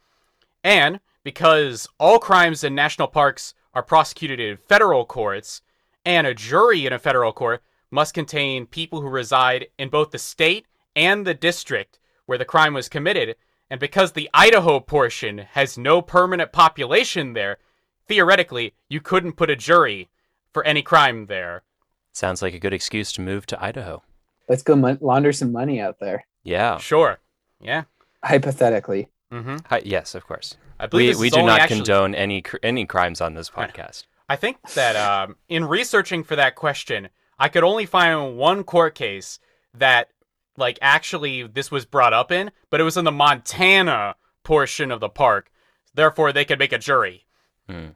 And 0.62 1.00
because 1.28 1.86
all 1.98 2.18
crimes 2.18 2.64
in 2.64 2.74
national 2.74 3.06
parks 3.06 3.52
are 3.74 3.82
prosecuted 3.82 4.40
in 4.40 4.56
federal 4.56 5.04
courts, 5.04 5.60
and 6.02 6.26
a 6.26 6.32
jury 6.32 6.86
in 6.86 6.92
a 6.94 6.98
federal 6.98 7.34
court 7.34 7.62
must 7.90 8.14
contain 8.14 8.64
people 8.64 9.02
who 9.02 9.08
reside 9.08 9.66
in 9.76 9.90
both 9.90 10.10
the 10.10 10.18
state 10.18 10.64
and 10.96 11.26
the 11.26 11.34
district 11.34 11.98
where 12.24 12.38
the 12.38 12.46
crime 12.46 12.72
was 12.72 12.88
committed, 12.88 13.36
and 13.68 13.78
because 13.78 14.12
the 14.12 14.30
Idaho 14.32 14.80
portion 14.80 15.36
has 15.52 15.76
no 15.76 16.00
permanent 16.00 16.50
population 16.50 17.34
there, 17.34 17.58
theoretically, 18.06 18.72
you 18.88 19.02
couldn't 19.02 19.36
put 19.36 19.50
a 19.50 19.54
jury 19.56 20.08
for 20.54 20.64
any 20.64 20.80
crime 20.80 21.26
there. 21.26 21.62
Sounds 22.10 22.40
like 22.40 22.54
a 22.54 22.58
good 22.58 22.72
excuse 22.72 23.12
to 23.12 23.20
move 23.20 23.44
to 23.44 23.62
Idaho. 23.62 24.02
Let's 24.48 24.62
go 24.62 24.74
mon- 24.74 24.96
launder 25.02 25.34
some 25.34 25.52
money 25.52 25.78
out 25.78 26.00
there. 26.00 26.24
Yeah. 26.42 26.78
Sure. 26.78 27.18
Yeah. 27.60 27.82
Hypothetically, 28.24 29.10
Mm-hmm. 29.32 29.56
Hi, 29.68 29.82
yes, 29.84 30.14
of 30.14 30.26
course. 30.26 30.56
I 30.80 30.86
believe 30.86 31.16
We 31.16 31.22
we 31.22 31.30
do 31.30 31.42
not 31.42 31.60
actually- 31.60 31.76
condone 31.78 32.14
any 32.14 32.42
any 32.62 32.86
crimes 32.86 33.20
on 33.20 33.34
this 33.34 33.50
podcast. 33.58 34.04
I 34.28 34.36
think 34.36 34.58
that 34.74 34.94
um, 34.96 35.36
in 35.48 35.64
researching 35.64 36.22
for 36.22 36.36
that 36.36 36.54
question, 36.54 37.08
I 37.38 37.48
could 37.48 37.64
only 37.64 37.86
find 37.86 38.36
one 38.36 38.62
court 38.62 38.94
case 38.94 39.38
that, 39.74 40.10
like, 40.56 40.78
actually 40.82 41.44
this 41.46 41.70
was 41.70 41.86
brought 41.86 42.12
up 42.12 42.30
in, 42.30 42.50
but 42.68 42.80
it 42.80 42.84
was 42.84 42.96
in 42.98 43.04
the 43.06 43.12
Montana 43.12 44.16
portion 44.42 44.90
of 44.90 45.00
the 45.00 45.08
park. 45.08 45.50
Therefore, 45.94 46.32
they 46.32 46.44
could 46.44 46.58
make 46.58 46.72
a 46.72 46.78
jury 46.78 47.24
Hmm. 47.68 47.88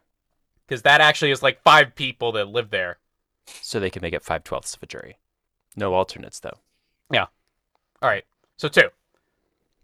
because 0.67 0.83
that 0.83 1.01
actually 1.03 1.31
is 1.33 1.43
like 1.43 1.63
five 1.63 1.95
people 1.95 2.33
that 2.33 2.49
live 2.49 2.71
there. 2.71 2.99
So 3.47 3.79
they 3.81 3.91
could 3.91 4.03
make 4.03 4.15
it 4.15 4.23
five 4.25 4.43
twelfths 4.45 4.75
of 4.75 4.83
a 4.83 4.87
jury. 4.87 5.19
No 5.77 5.95
alternates 5.95 6.41
though. 6.41 6.59
Yeah. 7.11 7.27
All 8.01 8.09
right, 8.09 8.25
so 8.57 8.69
two. 8.69 8.89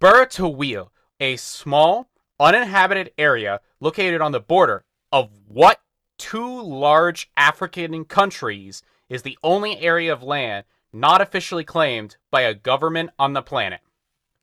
Bir 0.00 0.24
Tawil, 0.26 0.88
a 1.20 1.36
small, 1.36 2.08
uninhabited 2.40 3.12
area 3.18 3.60
located 3.80 4.20
on 4.20 4.32
the 4.32 4.40
border 4.40 4.84
of 5.12 5.30
what 5.46 5.80
two 6.18 6.62
large 6.62 7.30
African 7.36 8.04
countries 8.04 8.82
is 9.08 9.22
the 9.22 9.38
only 9.42 9.78
area 9.80 10.12
of 10.12 10.22
land 10.22 10.64
not 10.92 11.20
officially 11.20 11.64
claimed 11.64 12.16
by 12.30 12.42
a 12.42 12.54
government 12.54 13.10
on 13.18 13.32
the 13.32 13.42
planet? 13.42 13.80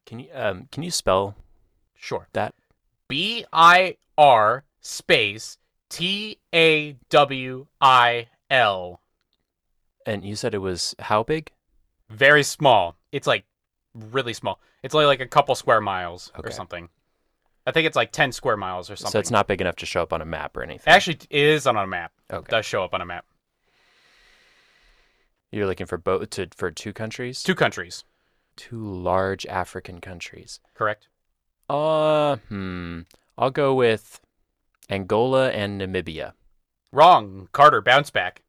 Can 0.06 0.20
you 0.20 0.30
um 0.34 0.68
can 0.72 0.84
you 0.84 0.92
spell 0.92 1.36
Sure. 1.96 2.28
that? 2.34 2.54
B 3.08 3.46
I 3.52 3.98
R 4.18 4.64
space 4.82 5.58
T 5.90 6.38
A 6.54 6.98
W 7.10 7.68
I 7.82 8.28
L. 8.50 9.02
And 10.06 10.24
you 10.24 10.36
said 10.36 10.54
it 10.54 10.60
was 10.60 10.96
how 11.00 11.24
big? 11.24 11.52
Very 12.10 12.44
small. 12.44 12.96
It's 13.12 13.26
like 13.26 13.46
really 13.96 14.34
small. 14.34 14.60
It's 14.84 14.94
only 14.94 15.08
like 15.08 15.20
a 15.22 15.26
couple 15.28 15.56
square 15.56 15.82
miles 15.82 16.32
or 16.36 16.42
Okay. 16.42 16.52
something. 16.52 16.90
I 17.68 17.72
think 17.72 17.88
it's 17.88 17.96
like 17.96 18.12
10 18.12 18.32
square 18.32 18.58
miles 18.58 18.92
or 18.92 18.96
something. 18.96 19.12
So 19.12 19.20
it's 19.20 19.32
not 19.32 19.48
big 19.48 19.60
enough 19.62 19.76
to 19.78 19.86
show 19.88 20.04
up 20.04 20.14
on 20.14 20.22
a 20.22 20.26
map 20.26 20.56
or 20.56 20.62
anything. 20.64 20.92
Actually, 20.94 21.20
it 21.30 21.42
is 21.42 21.66
on 21.66 21.76
a 21.76 21.88
map. 21.88 22.12
okay. 22.32 22.48
Does 22.50 22.66
show 22.66 22.84
up 22.84 22.94
on 22.94 23.02
a 23.02 23.06
map. 23.06 23.26
You're 25.52 25.66
looking 25.68 25.86
for 25.86 25.98
both 25.98 26.30
to 26.32 26.48
for 26.56 26.70
two 26.72 26.94
countries? 26.94 27.42
Two 27.42 27.56
countries, 27.56 28.04
Two 28.56 28.84
large 28.84 29.46
African 29.48 30.00
countries. 30.02 30.60
correct? 30.74 31.08
Uh, 31.70 32.36
hmm. 32.50 33.02
I'll 33.38 33.52
go 33.52 33.74
with 33.74 34.20
Angola 34.90 35.50
and 35.52 35.82
Namibia. 35.82 36.34
Wrong. 36.92 37.50
Carter, 37.52 37.82
bounce 37.82 38.10
back. 38.12 38.44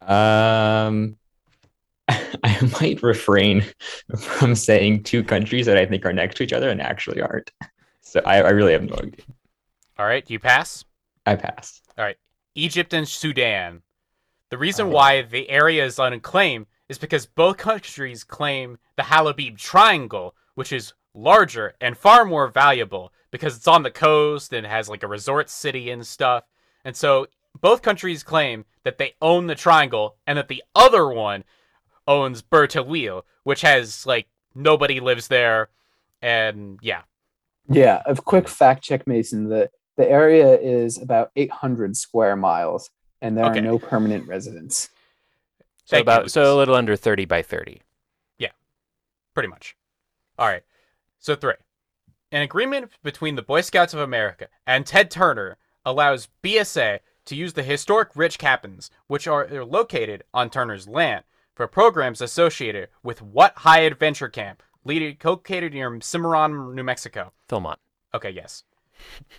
Um, 0.00 1.17
I 2.44 2.70
might 2.80 3.02
refrain 3.02 3.64
from 4.18 4.54
saying 4.54 5.02
two 5.04 5.22
countries 5.22 5.66
that 5.66 5.76
I 5.76 5.86
think 5.86 6.04
are 6.06 6.12
next 6.12 6.36
to 6.36 6.42
each 6.42 6.52
other 6.52 6.70
and 6.70 6.80
actually 6.80 7.20
aren't. 7.20 7.50
So 8.00 8.20
I, 8.24 8.36
I 8.40 8.50
really 8.50 8.72
have 8.72 8.84
no 8.84 8.94
idea. 8.96 9.24
All 9.98 10.06
right, 10.06 10.28
you 10.30 10.38
pass? 10.38 10.84
I 11.26 11.36
pass. 11.36 11.82
All 11.98 12.04
right. 12.04 12.16
Egypt 12.54 12.94
and 12.94 13.06
Sudan. 13.06 13.82
The 14.50 14.58
reason 14.58 14.86
Oh. 14.86 14.90
why 14.90 15.22
the 15.22 15.48
area 15.50 15.84
is 15.84 15.98
unclaimed 15.98 16.66
is 16.88 16.98
because 16.98 17.26
both 17.26 17.58
countries 17.58 18.24
claim 18.24 18.78
the 18.96 19.02
Halaib 19.02 19.58
Triangle, 19.58 20.34
which 20.54 20.72
is 20.72 20.94
larger 21.14 21.74
and 21.80 21.98
far 21.98 22.24
more 22.24 22.48
valuable 22.48 23.12
because 23.30 23.56
it's 23.56 23.68
on 23.68 23.82
the 23.82 23.90
coast 23.90 24.52
and 24.54 24.66
has 24.66 24.88
like 24.88 25.02
a 25.02 25.08
resort 25.08 25.50
city 25.50 25.90
and 25.90 26.06
stuff. 26.06 26.44
And 26.84 26.96
so 26.96 27.26
both 27.60 27.82
countries 27.82 28.22
claim 28.22 28.64
that 28.84 28.96
they 28.96 29.14
own 29.20 29.46
the 29.48 29.54
triangle 29.54 30.16
and 30.26 30.38
that 30.38 30.48
the 30.48 30.62
other 30.74 31.08
one 31.08 31.44
owns 32.08 32.42
Bir 32.42 32.66
Tawil, 32.66 33.22
which 33.44 33.60
has 33.60 34.04
like 34.04 34.26
nobody 34.56 34.98
lives 34.98 35.28
there. 35.28 35.68
And 36.20 36.80
yeah, 36.82 37.02
yeah. 37.68 38.02
A 38.06 38.16
quick 38.16 38.48
fact 38.48 38.82
check, 38.82 39.06
Mason. 39.06 39.48
The 39.48 39.70
the 39.96 40.08
area 40.10 40.58
is 40.58 41.00
about 41.00 41.30
800 41.36 41.96
square 41.96 42.34
miles, 42.34 42.90
and 43.20 43.36
there 43.38 43.44
Okay. 43.44 43.58
are 43.60 43.62
no 43.62 43.78
permanent 43.78 44.26
residents. 44.26 44.88
So 45.84 45.96
Thank 45.96 46.00
you, 46.06 46.12
about 46.12 46.30
so 46.30 46.54
a 46.54 46.56
little 46.56 46.74
under 46.74 46.96
30 46.96 47.24
by 47.24 47.42
30. 47.42 47.80
Yeah, 48.38 48.50
pretty 49.34 49.48
much. 49.48 49.76
All 50.38 50.46
right. 50.46 50.62
So, 51.18 51.34
three. 51.34 51.54
An 52.30 52.42
agreement 52.42 52.92
between 53.02 53.34
the 53.36 53.42
Boy 53.42 53.62
Scouts 53.62 53.94
of 53.94 54.00
America 54.00 54.48
and 54.66 54.84
Ted 54.86 55.10
Turner 55.10 55.56
allows 55.84 56.28
BSA 56.44 56.98
to 57.24 57.34
use 57.34 57.54
the 57.54 57.62
historic 57.62 58.10
rich 58.14 58.38
cabins, 58.38 58.90
which 59.06 59.26
are 59.26 59.44
are 59.52 59.64
located 59.64 60.22
on 60.34 60.50
Turner's 60.50 60.86
land, 60.86 61.24
for 61.58 61.66
programs 61.66 62.20
associated 62.20 62.88
with 63.02 63.20
what 63.20 63.52
high 63.58 63.80
adventure 63.80 64.28
camp 64.28 64.62
leading, 64.84 65.16
located 65.24 65.74
near 65.74 65.98
Cimarron, 66.00 66.72
New 66.76 66.84
Mexico. 66.84 67.32
Philmont. 67.50 67.78
Okay, 68.14 68.30
yes. 68.30 68.62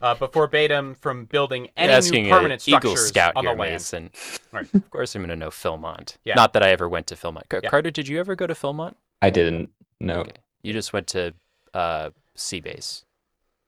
Uh, 0.02 0.14
but 0.16 0.34
forbade 0.34 0.70
him 0.70 0.96
from 0.96 1.24
building 1.26 1.64
You're 1.64 1.72
any 1.78 1.94
asking 1.94 2.24
new 2.26 2.30
permanent 2.30 2.62
a 2.68 2.70
Eagle 2.70 2.80
structures 2.92 3.08
Scout 3.08 3.34
on 3.38 3.46
here, 3.46 3.54
the 3.56 3.60
land. 3.60 3.72
Mason. 3.74 4.10
Right. 4.52 4.68
Of 4.74 4.90
course 4.90 5.16
I'm 5.16 5.22
going 5.22 5.30
to 5.30 5.36
know 5.38 5.50
Philmont. 5.50 6.18
Yeah. 6.26 6.34
Not 6.36 6.52
that 6.54 6.62
I 6.64 6.72
ever 6.72 6.90
went 6.90 7.08
to 7.08 7.16
Philmont. 7.16 7.48
Car- 7.48 7.62
Yeah. 7.64 7.70
Carter, 7.70 7.90
did 7.90 8.10
you 8.10 8.20
ever 8.20 8.36
go 8.36 8.46
to 8.48 8.54
Philmont? 8.54 8.96
I 9.22 9.30
didn't 9.30 9.70
No. 10.02 10.20
Okay. 10.22 10.34
You 10.62 10.74
just 10.74 10.92
went 10.92 11.08
to 11.08 11.34
uh 11.74 12.10
Sea 12.36 12.60
Base. 12.60 13.06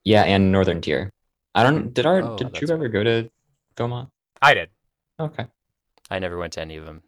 Yeah, 0.04 0.24
and 0.24 0.52
Northern 0.52 0.82
Tier. 0.82 1.10
I 1.54 1.62
don't. 1.62 1.94
Did 1.94 2.04
our 2.04 2.20
Oh, 2.20 2.36
did 2.36 2.48
that's 2.52 2.60
you 2.60 2.68
ever 2.68 2.88
go 2.88 3.02
to 3.02 3.30
Philmont? 3.76 4.10
I 4.42 4.52
did. 4.54 4.68
Okay, 5.18 5.46
I 6.10 6.18
never 6.18 6.36
went 6.36 6.52
to 6.54 6.60
any 6.60 6.76
of 6.76 6.84
them. 6.84 7.02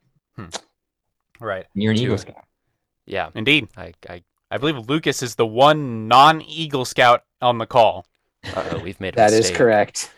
Right. 1.45 1.67
you're 1.75 1.93
an 1.93 1.99
Two. 1.99 2.05
Eagle 2.05 2.19
Scout. 2.19 2.45
Yeah. 3.07 3.31
Indeed. 3.35 3.69
I 3.77 3.93
I 4.09 4.23
I 4.51 4.59
believe 4.59 4.89
Lucas 4.89 5.23
is 5.23 5.35
the 5.35 5.47
one 5.47 6.09
non 6.09 6.41
Eagle 6.43 6.85
Scout 6.85 7.25
on 7.43 7.59
the 7.59 7.67
call. 7.67 8.07
uh 8.55 8.81
we've 8.83 9.01
made 9.01 9.15
a 9.15 9.17
That 9.17 9.33
is 9.33 9.41
mistake. 9.41 9.57
correct. 9.57 10.11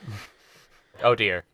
Oh 1.02 1.14
dear. 1.14 1.44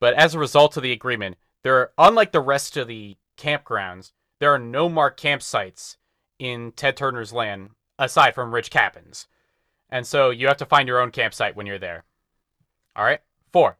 But 0.00 0.14
as 0.14 0.34
a 0.34 0.38
result 0.38 0.76
of 0.76 0.82
the 0.82 0.92
agreement, 0.92 1.36
there 1.62 1.76
are, 1.76 1.92
unlike 1.98 2.32
the 2.32 2.40
rest 2.40 2.76
of 2.76 2.86
the 2.86 3.16
campgrounds, 3.38 4.12
there 4.38 4.52
are 4.52 4.58
no 4.58 4.88
marked 4.88 5.20
campsites 5.22 5.96
in 6.38 6.72
Ted 6.72 6.96
Turner's 6.96 7.32
land 7.32 7.70
aside 7.98 8.34
from 8.34 8.54
rich 8.54 8.70
cabins. 8.70 9.26
And 9.88 10.06
so 10.06 10.28
you 10.30 10.46
have 10.48 10.58
to 10.58 10.66
find 10.66 10.86
your 10.86 11.00
own 11.00 11.10
campsite 11.10 11.56
when 11.56 11.64
you're 11.66 11.78
there. 11.78 12.04
All 12.94 13.04
right? 13.04 13.20
4. 13.52 13.78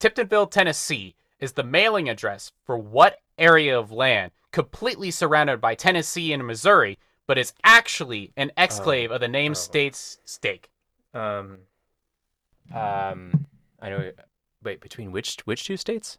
Tiptonville, 0.00 0.50
Tennessee 0.50 1.14
is 1.38 1.52
the 1.52 1.62
mailing 1.62 2.08
address 2.08 2.50
for 2.64 2.76
what 2.76 3.18
area 3.38 3.78
of 3.78 3.92
land 3.92 4.32
completely 4.54 5.10
surrounded 5.10 5.60
by 5.60 5.74
Tennessee 5.74 6.32
and 6.32 6.46
Missouri, 6.46 6.96
but 7.26 7.38
is 7.38 7.52
actually 7.64 8.32
an 8.36 8.52
exclave 8.56 9.10
of 9.10 9.20
the 9.20 9.26
name 9.26 9.50
oh. 9.50 9.54
state's 9.54 10.18
stake. 10.24 10.70
Um 11.12 11.58
um 12.72 13.46
I 13.82 13.90
know 13.90 14.12
wait, 14.62 14.80
between 14.80 15.10
which 15.10 15.38
which 15.44 15.64
two 15.64 15.76
states? 15.76 16.18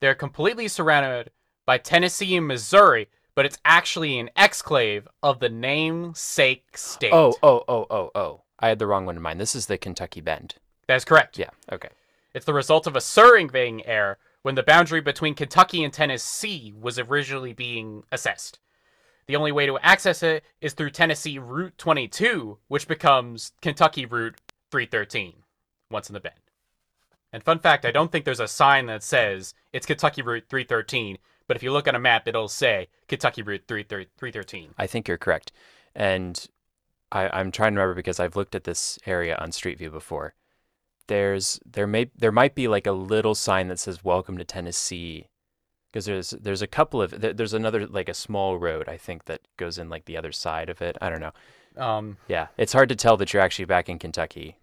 They're 0.00 0.14
completely 0.14 0.68
surrounded 0.68 1.32
by 1.66 1.78
Tennessee 1.78 2.36
and 2.36 2.46
Missouri, 2.46 3.08
but 3.34 3.46
it's 3.46 3.58
actually 3.64 4.20
an 4.20 4.30
exclave 4.36 5.06
of 5.20 5.40
the 5.40 5.48
namesake 5.48 6.78
state. 6.78 7.12
Oh, 7.12 7.34
oh, 7.42 7.64
oh, 7.66 7.86
oh, 7.90 8.10
oh. 8.14 8.42
I 8.60 8.68
had 8.68 8.78
the 8.78 8.86
wrong 8.86 9.06
one 9.06 9.16
in 9.16 9.22
mind. 9.22 9.40
This 9.40 9.56
is 9.56 9.66
the 9.66 9.76
Kentucky 9.76 10.20
Bend. 10.20 10.54
that's 10.86 11.04
correct. 11.04 11.36
Yeah. 11.36 11.50
Okay. 11.72 11.88
It's 12.32 12.46
the 12.46 12.54
result 12.54 12.86
of 12.86 12.94
a 12.94 13.00
surveying 13.00 13.84
error 13.86 14.18
when 14.44 14.56
the 14.56 14.62
boundary 14.62 15.00
between 15.00 15.34
Kentucky 15.34 15.82
and 15.82 15.90
Tennessee 15.90 16.70
was 16.78 16.98
originally 16.98 17.54
being 17.54 18.04
assessed. 18.12 18.58
The 19.26 19.36
only 19.36 19.52
way 19.52 19.64
to 19.64 19.78
access 19.78 20.22
it 20.22 20.44
is 20.60 20.74
through 20.74 20.90
Tennessee 20.90 21.38
Route 21.38 21.78
22, 21.78 22.58
which 22.68 22.86
becomes 22.86 23.52
Kentucky 23.62 24.04
Route 24.04 24.38
313 24.70 25.32
once 25.90 26.10
in 26.10 26.12
the 26.12 26.20
bend. 26.20 26.34
And 27.32 27.42
fun 27.42 27.58
fact, 27.58 27.86
I 27.86 27.90
don't 27.90 28.12
think 28.12 28.26
there's 28.26 28.38
a 28.38 28.46
sign 28.46 28.84
that 28.86 29.02
says 29.02 29.54
it's 29.72 29.86
Kentucky 29.86 30.20
Route 30.20 30.44
313, 30.50 31.16
but 31.48 31.56
if 31.56 31.62
you 31.62 31.72
look 31.72 31.88
on 31.88 31.94
a 31.94 31.98
map, 31.98 32.28
it'll 32.28 32.48
say 32.48 32.88
Kentucky 33.08 33.40
Route 33.40 33.64
33 33.66 34.08
313. 34.18 34.74
I 34.76 34.86
think 34.86 35.08
you're 35.08 35.16
correct. 35.16 35.52
And 35.94 36.46
I, 37.10 37.30
I'm 37.30 37.50
trying 37.50 37.72
to 37.72 37.80
remember 37.80 37.94
because 37.94 38.20
I've 38.20 38.36
looked 38.36 38.54
at 38.54 38.64
this 38.64 38.98
area 39.06 39.38
on 39.40 39.52
Street 39.52 39.78
View 39.78 39.90
before. 39.90 40.34
There's 41.06 41.60
there 41.66 41.86
may 41.86 42.10
there 42.16 42.32
might 42.32 42.54
be 42.54 42.66
like 42.68 42.86
a 42.86 42.92
little 42.92 43.34
sign 43.34 43.68
that 43.68 43.78
says 43.78 44.02
"Welcome 44.04 44.38
to 44.38 44.44
Tennessee," 44.44 45.28
because 45.92 46.06
there's 46.06 46.30
there's 46.30 46.62
a 46.62 46.66
couple 46.66 47.02
of 47.02 47.20
there- 47.20 47.32
there's 47.34 47.52
another 47.54 47.86
like 47.86 48.08
a 48.08 48.14
small 48.14 48.58
road 48.58 48.88
I 48.88 48.96
think 48.96 49.26
that 49.26 49.42
goes 49.58 49.78
in 49.78 49.88
like 49.90 50.06
the 50.06 50.16
other 50.16 50.32
side 50.32 50.68
of 50.70 50.80
it. 50.80 50.96
I 51.02 51.10
don't 51.10 51.20
know. 51.20 51.32
Um, 51.76 52.16
Yeah, 52.28 52.46
it's 52.56 52.72
hard 52.72 52.88
to 52.88 52.96
tell 52.96 53.16
that 53.18 53.32
you're 53.32 53.42
actually 53.42 53.64
back 53.66 53.88
in 53.88 53.98
Kentucky. 53.98 54.56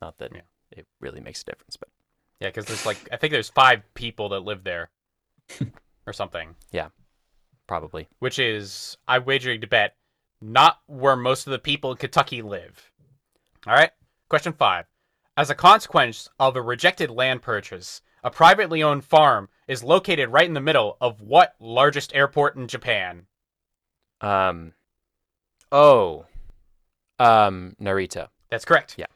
Not 0.00 0.16
that 0.18 0.32
Yeah. 0.34 0.40
it 0.70 0.86
really 1.00 1.20
makes 1.20 1.42
a 1.42 1.44
difference, 1.46 1.76
but 1.76 1.88
yeah, 2.38 2.48
because 2.48 2.64
there's 2.64 2.86
like, 2.86 2.96
I 3.12 3.16
think 3.18 3.32
there's 3.32 3.50
five 3.50 3.82
people 3.94 4.30
that 4.30 4.40
live 4.40 4.64
there 4.64 4.88
or 6.06 6.12
something. 6.14 6.54
Yeah, 6.70 6.88
probably. 7.66 8.08
which 8.20 8.38
is 8.38 8.96
I'm 9.06 9.24
wagering 9.26 9.60
to 9.60 9.66
bet 9.66 9.96
not 10.40 10.80
where 10.86 11.16
most 11.16 11.46
of 11.46 11.50
the 11.50 11.58
people 11.58 11.90
in 11.90 11.98
Kentucky 11.98 12.40
live. 12.40 12.90
All 13.66 13.74
right. 13.74 13.90
Question 14.30 14.54
five. 14.54 14.86
As 15.40 15.48
a 15.48 15.54
consequence 15.54 16.28
of 16.38 16.54
a 16.54 16.60
rejected 16.60 17.10
land 17.10 17.40
purchase, 17.40 18.02
a 18.22 18.30
privately 18.30 18.82
owned 18.82 19.06
farm 19.06 19.48
is 19.66 19.82
located 19.82 20.28
right 20.28 20.44
in 20.44 20.52
the 20.52 20.60
middle 20.60 20.98
of 21.00 21.22
what 21.22 21.54
largest 21.58 22.14
airport 22.14 22.56
in 22.56 22.68
Japan? 22.68 23.24
Um. 24.20 24.74
Oh, 25.72 26.26
Um, 27.18 27.74
Narita. 27.80 28.28
That's 28.50 28.66
correct. 28.66 28.96
Yeah. 28.98 29.06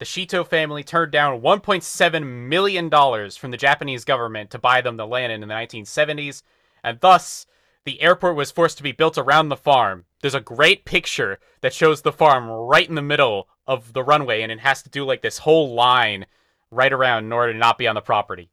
The 0.00 0.04
Shito 0.04 0.44
family 0.44 0.82
turned 0.82 1.12
down 1.12 1.40
$1.7 1.40 2.26
million 2.26 2.90
from 3.30 3.52
the 3.52 3.56
Japanese 3.56 4.04
government 4.04 4.50
to 4.50 4.58
buy 4.58 4.80
them 4.80 4.96
the 4.96 5.06
land 5.06 5.30
in 5.30 5.40
the 5.40 5.46
1970s, 5.46 6.42
and 6.82 6.98
thus 6.98 7.46
the 7.84 8.00
airport 8.00 8.34
was 8.34 8.50
forced 8.50 8.78
to 8.78 8.82
be 8.82 8.90
built 8.90 9.16
around 9.16 9.48
the 9.48 9.56
farm. 9.56 10.06
There's 10.22 10.34
a 10.34 10.40
great 10.40 10.84
picture 10.84 11.38
that 11.60 11.72
shows 11.72 12.02
the 12.02 12.10
farm 12.10 12.48
right 12.48 12.88
in 12.88 12.96
the 12.96 13.00
middle 13.02 13.46
of 13.68 13.92
the 13.92 14.02
runway, 14.02 14.42
and 14.42 14.50
it 14.50 14.58
has 14.60 14.82
to 14.82 14.88
do 14.88 15.04
like 15.04 15.22
this 15.22 15.38
whole 15.38 15.74
line 15.74 16.26
right 16.70 16.92
around 16.92 17.24
in 17.24 17.32
order 17.32 17.52
to 17.52 17.58
not 17.58 17.78
be 17.78 17.86
on 17.86 17.94
the 17.94 18.00
property. 18.00 18.50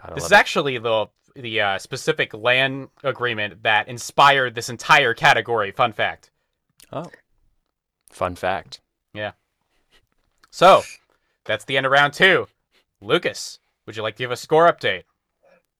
God, 0.00 0.10
I 0.10 0.14
This 0.14 0.22
love 0.22 0.28
is 0.28 0.32
actually 0.32 0.78
the 0.78 1.06
the 1.34 1.60
uh, 1.60 1.78
specific 1.78 2.32
land 2.32 2.88
agreement 3.02 3.62
that 3.62 3.88
inspired 3.88 4.54
this 4.54 4.68
entire 4.68 5.12
category. 5.12 5.70
Fun 5.70 5.92
fact. 5.92 6.30
Oh, 6.92 7.10
fun 8.10 8.36
fact. 8.36 8.80
Yeah. 9.12 9.32
So, 10.50 10.82
that's 11.44 11.64
the 11.64 11.76
end 11.76 11.84
of 11.84 11.92
round 11.92 12.12
two. 12.12 12.46
Lucas, 13.02 13.58
would 13.84 13.96
you 13.96 14.02
like 14.02 14.16
to 14.16 14.22
give 14.22 14.30
a 14.30 14.36
score 14.36 14.70
update? 14.70 15.04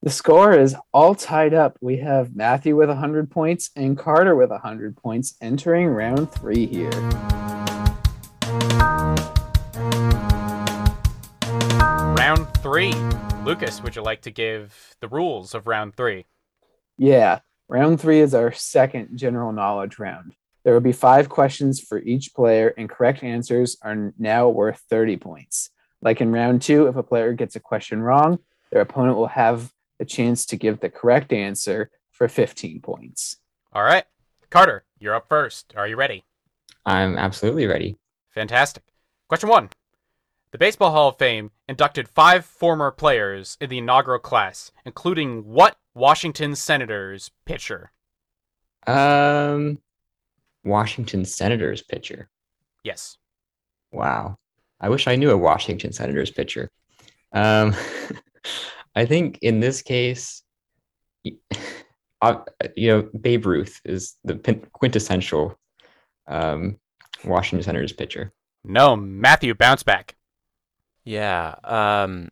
The 0.03 0.11
score 0.11 0.53
is 0.53 0.75
all 0.93 1.15
tied 1.15 1.55
up. 1.55 1.77
We 1.81 1.97
have 1.97 2.35
Matthew 2.35 2.75
with 2.75 2.89
100 2.89 3.31
points 3.31 3.71
and 3.75 3.97
Carter 3.97 4.35
with 4.35 4.51
100 4.51 4.95
points 4.95 5.35
entering 5.41 5.87
round 5.87 6.31
three 6.31 6.67
here. 6.67 6.91
Three. 12.77 12.93
Lucas, 13.43 13.81
would 13.81 13.95
you 13.95 14.03
like 14.03 14.21
to 14.21 14.29
give 14.29 14.95
the 14.99 15.07
rules 15.07 15.55
of 15.55 15.65
round 15.65 15.95
three? 15.95 16.27
Yeah, 16.95 17.39
round 17.67 17.99
three 17.99 18.19
is 18.19 18.35
our 18.35 18.51
second 18.51 19.17
general 19.17 19.51
knowledge 19.51 19.97
round. 19.97 20.35
There 20.63 20.75
will 20.75 20.81
be 20.81 20.91
five 20.91 21.27
questions 21.27 21.79
for 21.79 21.97
each 21.97 22.35
player, 22.35 22.75
and 22.77 22.87
correct 22.87 23.23
answers 23.23 23.77
are 23.81 24.13
now 24.19 24.49
worth 24.49 24.83
30 24.91 25.17
points. 25.17 25.71
Like 26.03 26.21
in 26.21 26.31
round 26.31 26.61
two, 26.61 26.85
if 26.85 26.95
a 26.95 27.01
player 27.01 27.33
gets 27.33 27.55
a 27.55 27.59
question 27.59 27.99
wrong, 27.99 28.37
their 28.71 28.81
opponent 28.81 29.17
will 29.17 29.25
have 29.25 29.73
a 29.99 30.05
chance 30.05 30.45
to 30.45 30.55
give 30.55 30.79
the 30.79 30.91
correct 30.91 31.33
answer 31.33 31.89
for 32.11 32.27
15 32.27 32.81
points. 32.81 33.37
All 33.73 33.81
right. 33.81 34.03
Carter, 34.51 34.85
you're 34.99 35.15
up 35.15 35.27
first. 35.27 35.73
Are 35.75 35.87
you 35.87 35.95
ready? 35.95 36.25
I'm 36.85 37.17
absolutely 37.17 37.65
ready. 37.65 37.97
Fantastic. 38.35 38.83
Question 39.29 39.49
one. 39.49 39.69
The 40.51 40.57
Baseball 40.57 40.91
Hall 40.91 41.09
of 41.09 41.17
Fame 41.17 41.51
inducted 41.67 42.07
five 42.07 42.45
former 42.45 42.89
players 42.89 43.57
in 43.59 43.69
the 43.69 43.79
inaugural 43.79 44.19
class, 44.19 44.71
including 44.85 45.45
what 45.45 45.77
Washington 45.93 46.55
Senators 46.55 47.31
pitcher? 47.45 47.91
Um, 48.85 49.79
Washington 50.63 51.25
Senators 51.25 51.81
pitcher. 51.81 52.29
Yes. 52.83 53.17
Wow. 53.91 54.37
I 54.79 54.87
wish 54.87 55.07
I 55.07 55.17
knew 55.17 55.31
a 55.31 55.37
Washington 55.37 55.91
Senators 55.91 56.31
pitcher. 56.31 56.69
Um, 57.33 57.75
I 58.95 59.05
think 59.05 59.39
in 59.41 59.59
this 59.59 59.81
case, 59.81 60.43
you 61.25 61.37
know, 62.21 63.09
Babe 63.19 63.45
Ruth 63.45 63.81
is 63.83 64.15
the 64.23 64.35
quintessential 64.71 65.59
um, 66.25 66.79
Washington 67.25 67.63
Senators 67.63 67.91
pitcher. 67.91 68.31
No, 68.63 68.95
Matthew 68.95 69.53
bounce 69.53 69.83
back. 69.83 70.16
Yeah. 71.07 71.55
Um, 71.63 72.29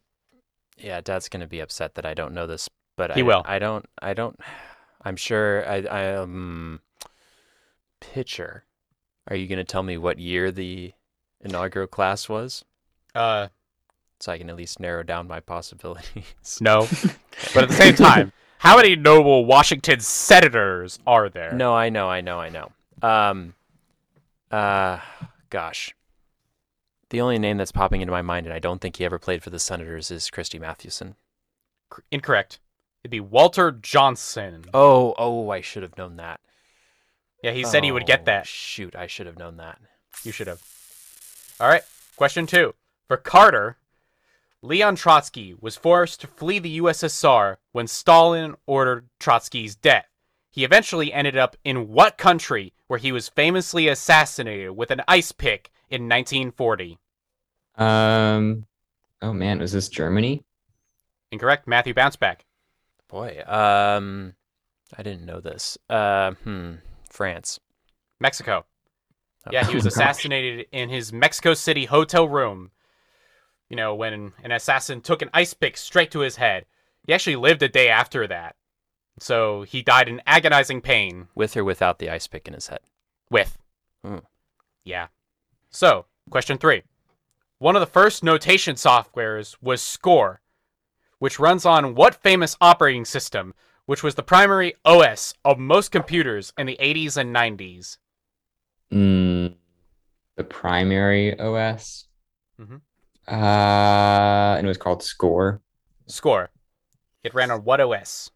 yeah. 0.77 0.99
Dad's 0.99 1.29
gonna 1.29 1.47
be 1.47 1.61
upset 1.61 1.95
that 1.95 2.05
I 2.05 2.13
don't 2.13 2.33
know 2.33 2.45
this, 2.45 2.69
but 2.97 3.13
He 3.13 3.21
I, 3.21 3.23
will. 3.23 3.41
I 3.45 3.57
don't. 3.57 3.85
I 4.01 4.13
don't. 4.13 4.37
I'm 5.01 5.15
sure. 5.15 5.67
I. 5.67 5.83
I 5.83 6.15
um. 6.15 6.81
Pitcher. 8.01 8.65
Are 9.27 9.35
you 9.35 9.47
gonna 9.47 9.63
tell 9.63 9.81
me 9.81 9.97
what 9.97 10.19
year 10.19 10.51
the 10.51 10.93
inaugural 11.41 11.87
class 11.87 12.27
was, 12.27 12.65
Uh, 13.15 13.47
so 14.19 14.31
I 14.31 14.37
can 14.37 14.49
at 14.49 14.55
least 14.55 14.79
narrow 14.79 15.03
down 15.03 15.27
my 15.27 15.39
possibilities? 15.39 16.59
no. 16.61 16.81
but 17.53 17.63
at 17.63 17.69
the 17.69 17.75
same 17.75 17.95
time, 17.95 18.33
how 18.59 18.75
many 18.75 18.95
noble 18.95 19.45
Washington 19.45 19.99
Senators 20.01 20.99
are 21.07 21.29
there? 21.29 21.53
No, 21.53 21.73
I 21.73 21.89
know, 21.89 22.09
I 22.09 22.21
know, 22.21 22.39
I 22.39 22.49
know. 22.49 22.71
Um, 23.01 23.53
uh, 24.51 24.99
gosh, 25.49 25.95
the 27.15 27.21
only 27.21 27.39
name 27.39 27.55
that's 27.57 27.71
popping 27.71 28.01
into 28.01 28.11
my 28.11 28.21
mind, 28.21 28.45
and 28.45 28.53
I 28.53 28.59
don't 28.59 28.81
think 28.81 28.97
he 28.97 29.05
ever 29.05 29.17
played 29.17 29.41
for 29.41 29.49
the 29.49 29.57
Senators, 29.57 30.11
is 30.11 30.29
Christy 30.29 30.59
Mathewson. 30.59 31.15
C- 31.95 32.01
Incorrect. 32.11 32.59
It'd 33.03 33.11
be 33.11 33.21
Walter 33.21 33.71
Johnson. 33.71 34.65
Oh, 34.73 35.15
oh, 35.17 35.49
I 35.49 35.61
should 35.61 35.83
have 35.83 35.97
known 35.97 36.17
that. 36.17 36.41
Yeah, 37.41 37.51
he 37.51 37.63
said 37.63 37.85
he 37.85 37.91
would 37.93 38.05
get 38.05 38.21
Oh, 38.21 38.25
that. 38.25 38.47
Shoot, 38.47 38.97
I 38.97 39.07
should 39.07 39.27
have 39.27 39.37
known 39.37 39.55
that. 39.57 39.79
You 40.25 40.33
should 40.33 40.47
have. 40.47 40.61
All 41.61 41.69
right. 41.69 41.83
Question 42.17 42.47
two. 42.47 42.73
For 43.07 43.15
Carter, 43.15 43.77
Leon 44.61 44.97
Trotsky 44.97 45.55
was 45.57 45.77
forced 45.77 46.19
to 46.19 46.27
flee 46.27 46.59
the 46.59 46.79
USSR 46.81 47.57
when 47.71 47.87
Stalin 47.87 48.55
ordered 48.65 49.07
Trotsky's 49.21 49.75
death. 49.77 50.07
He 50.51 50.65
eventually 50.65 51.13
ended 51.13 51.37
up 51.37 51.55
in 51.63 51.87
what 51.89 52.17
country 52.17 52.73
where 52.87 52.99
he 52.99 53.13
was 53.13 53.29
famously 53.29 53.87
assassinated 53.87 54.71
with 54.75 54.91
an 54.91 55.01
ice 55.07 55.31
pick 55.31 55.71
in 55.89 56.09
1940? 56.09 56.97
Um, 57.77 58.65
oh 59.21 59.33
man, 59.33 59.59
was 59.59 59.71
this 59.71 59.89
Germany? 59.89 60.43
Incorrect. 61.31 61.67
Matthew 61.67 61.93
bounce 61.93 62.15
back. 62.15 62.45
Boy, 63.07 63.41
um, 63.45 64.33
I 64.97 65.03
didn't 65.03 65.25
know 65.25 65.39
this. 65.39 65.77
Uh, 65.89 66.31
hmm, 66.31 66.73
France. 67.09 67.59
Mexico. 68.19 68.65
Oh, 69.45 69.49
Yeah, 69.51 69.65
he 69.65 69.75
was 69.75 69.85
Oh, 69.85 69.89
assassinated 69.89 70.67
in 70.71 70.89
his 70.89 71.11
Mexico 71.13 71.53
City 71.53 71.85
hotel 71.85 72.27
room. 72.27 72.71
You 73.69 73.75
know, 73.75 73.95
when 73.95 74.33
an 74.43 74.51
assassin 74.51 75.01
took 75.01 75.21
an 75.21 75.29
ice 75.33 75.53
pick 75.53 75.75
straight 75.77 76.11
to 76.11 76.19
his 76.19 76.35
head. 76.35 76.65
He 77.05 77.13
actually 77.13 77.35
lived 77.35 77.61
a 77.61 77.67
day 77.69 77.89
after 77.89 78.25
that. 78.27 78.55
So 79.19 79.61
he 79.63 79.81
died 79.81 80.07
in 80.09 80.21
agonizing 80.25 80.81
pain 80.81 81.27
with 81.35 81.55
or 81.55 81.63
without 81.63 81.99
the 81.99 82.09
ice 82.09 82.27
pick 82.27 82.47
in 82.47 82.53
his 82.53 82.67
head. 82.67 82.79
with. 83.29 83.57
Hmm. 84.03 84.19
Yeah. 84.83 85.07
So, 85.69 86.05
question 86.29 86.57
three. 86.57 86.83
One 87.57 87.75
of 87.75 87.79
the 87.79 87.85
first 87.85 88.23
notation 88.23 88.75
softwares 88.75 89.55
was 89.61 89.81
Score, 89.81 90.41
which 91.19 91.39
runs 91.39 91.65
on 91.65 91.95
what 91.95 92.21
famous 92.21 92.57
operating 92.59 93.05
system, 93.05 93.53
which 93.85 94.03
was 94.03 94.15
the 94.15 94.23
primary 94.23 94.73
OS 94.83 95.33
of 95.45 95.57
most 95.57 95.91
computers 95.91 96.51
in 96.57 96.67
the 96.67 96.77
80s 96.81 97.17
and 97.17 97.33
90s? 97.33 97.97
Mm, 98.91 99.55
the 100.35 100.43
primary 100.43 101.39
OS. 101.39 102.07
Mhm. 102.59 102.81
Uh, 103.27 104.55
and 104.57 104.65
it 104.65 104.67
was 104.67 104.77
called 104.77 105.01
Score. 105.01 105.61
Score. 106.07 106.49
It 107.23 107.33
ran 107.33 107.51
on 107.51 107.63
what 107.63 107.79
OS? 107.81 108.31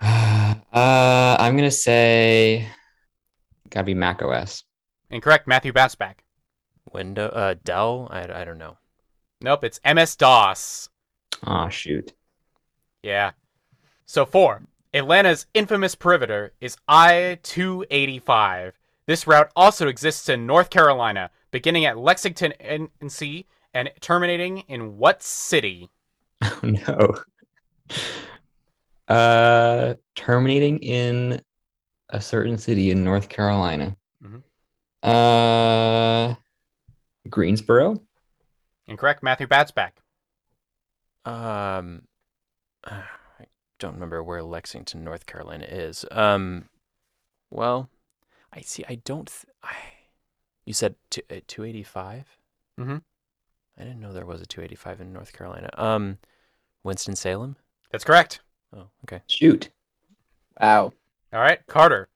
Uh, 0.72 1.36
I'm 1.38 1.56
gonna 1.56 1.70
say, 1.70 2.68
gotta 3.70 3.84
be 3.84 3.94
Mac 3.94 4.22
OS. 4.22 4.64
Incorrect. 5.08 5.46
Matthew 5.46 5.72
bounce 5.72 5.94
back. 5.94 6.23
Window, 6.94 7.28
uh, 7.28 7.54
Dell. 7.64 8.08
I, 8.10 8.40
I 8.40 8.44
don't 8.44 8.58
know. 8.58 8.78
Nope, 9.42 9.64
it's 9.64 9.80
MS 9.84 10.16
DOS. 10.16 10.88
Oh 11.46 11.68
shoot. 11.68 12.14
Yeah. 13.02 13.32
So 14.06 14.24
four. 14.24 14.62
Atlanta's 14.94 15.46
infamous 15.54 15.94
perimeter 15.96 16.52
is 16.60 16.76
I-285. 16.86 18.72
This 19.06 19.26
route 19.26 19.50
also 19.56 19.88
exists 19.88 20.28
in 20.28 20.46
North 20.46 20.70
Carolina, 20.70 21.30
beginning 21.50 21.84
at 21.84 21.98
Lexington, 21.98 22.54
NC, 23.02 23.44
and 23.74 23.90
terminating 24.00 24.58
in 24.60 24.96
what 24.96 25.22
city? 25.22 25.90
Oh 26.42 26.60
no. 26.62 27.14
Uh, 29.06 29.92
terminating 30.14 30.78
in 30.78 31.38
a 32.08 32.18
certain 32.20 32.56
city 32.56 32.90
in 32.90 33.04
North 33.04 33.28
Carolina. 33.28 33.94
Mhm. 34.24 34.42
Uh, 35.02 36.34
Greensboro. 37.28 38.02
Incorrect. 38.86 39.22
Matthew 39.22 39.46
Batsback. 39.46 40.02
Um, 41.24 42.02
I 42.84 43.04
don't 43.78 43.94
remember 43.94 44.22
where 44.22 44.42
Lexington, 44.42 45.04
North 45.04 45.26
Carolina 45.26 45.64
is. 45.64 46.04
Um, 46.10 46.68
well, 47.50 47.88
I 48.52 48.60
see. 48.60 48.84
I 48.88 48.96
don't. 48.96 49.26
Th- 49.26 49.52
I, 49.62 49.74
you 50.64 50.72
said 50.72 50.94
two 51.10 51.22
uh, 51.30 51.36
two 51.46 51.64
eighty 51.64 51.82
five. 51.82 52.24
Mhm. 52.78 53.02
I 53.78 53.82
didn't 53.82 54.00
know 54.00 54.12
there 54.12 54.26
was 54.26 54.42
a 54.42 54.46
two 54.46 54.60
eighty 54.62 54.76
five 54.76 55.00
in 55.00 55.12
North 55.12 55.32
Carolina. 55.32 55.70
Um, 55.76 56.18
Winston 56.82 57.16
Salem. 57.16 57.56
That's 57.90 58.04
correct. 58.04 58.40
Oh, 58.76 58.88
okay. 59.04 59.22
Shoot. 59.26 59.70
Wow. 60.60 60.92
All 61.32 61.40
right, 61.40 61.64
Carter. 61.66 62.08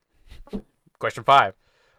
Question 0.98 1.24
five. 1.24 1.54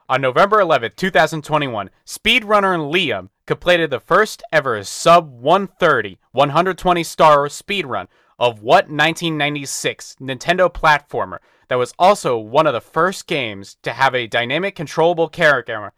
On 0.10 0.22
November 0.22 0.58
11th, 0.58 0.96
2021, 0.96 1.92
speedrunner 2.04 2.80
Liam 2.92 3.30
completed 3.46 3.92
the 3.92 4.00
first 4.00 4.42
ever 4.52 4.84
sub 4.84 5.32
130 5.32 6.18
120 6.32 7.04
star 7.04 7.46
speedrun 7.46 8.08
of 8.40 8.64
what 8.64 8.86
1996 8.86 10.16
Nintendo 10.20 10.74
platformer 10.74 11.38
that 11.68 11.76
was 11.76 11.94
also 12.00 12.40
one 12.40 12.66
of 12.66 12.74
the 12.74 12.82
first 12.82 13.28
games 13.28 13.78
to 13.84 13.94
have 13.94 14.16
a 14.16 14.26
dynamic 14.26 14.76
controllable 14.76 15.30
character 15.30 15.92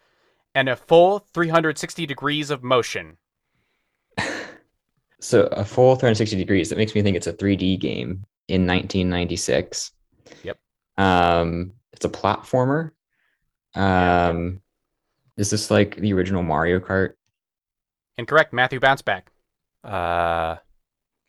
and 0.54 0.67
a 0.67 0.76
full 0.76 1.19
360 1.34 2.06
degrees 2.06 2.50
of 2.50 2.63
motion. 2.63 3.17
So 5.24 5.43
a 5.52 5.63
full 5.63 5.95
360 5.95 6.36
degrees. 6.36 6.69
That 6.69 6.80
makes 6.80 6.95
me 6.95 7.04
think 7.04 7.15
it's 7.15 7.28
a 7.28 7.34
3D 7.34 7.80
game 7.80 8.26
in 8.47 8.65
1996. 8.65 9.91
Yep. 10.41 10.58
Um, 10.97 11.74
it's 11.93 12.06
a 12.06 12.10
platformer. 12.10 12.89
Um, 13.75 14.62
is 15.38 15.49
this 15.49 15.71
like 15.71 15.95
the 15.95 16.13
original 16.13 16.43
Mario 16.43 16.79
Kart? 16.79 17.13
Incorrect. 18.17 18.53
Matthew 18.53 18.79
bounce 18.79 19.01
back. 19.01 19.31
Uh, 19.84 20.57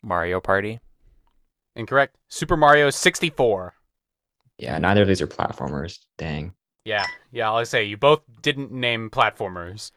Mario 0.03 0.39
Party. 0.39 0.79
Incorrect. 1.75 2.17
Super 2.27 2.57
Mario 2.57 2.89
64. 2.89 3.73
Yeah, 4.59 4.77
neither 4.77 5.01
of 5.01 5.07
these 5.07 5.21
are 5.21 5.27
platformers. 5.27 5.99
Dang. 6.17 6.53
Yeah, 6.85 7.05
yeah, 7.31 7.49
I'll 7.49 7.65
say 7.65 7.85
you 7.85 7.97
both 7.97 8.21
didn't 8.41 8.71
name 8.71 9.09
platformers. 9.09 9.91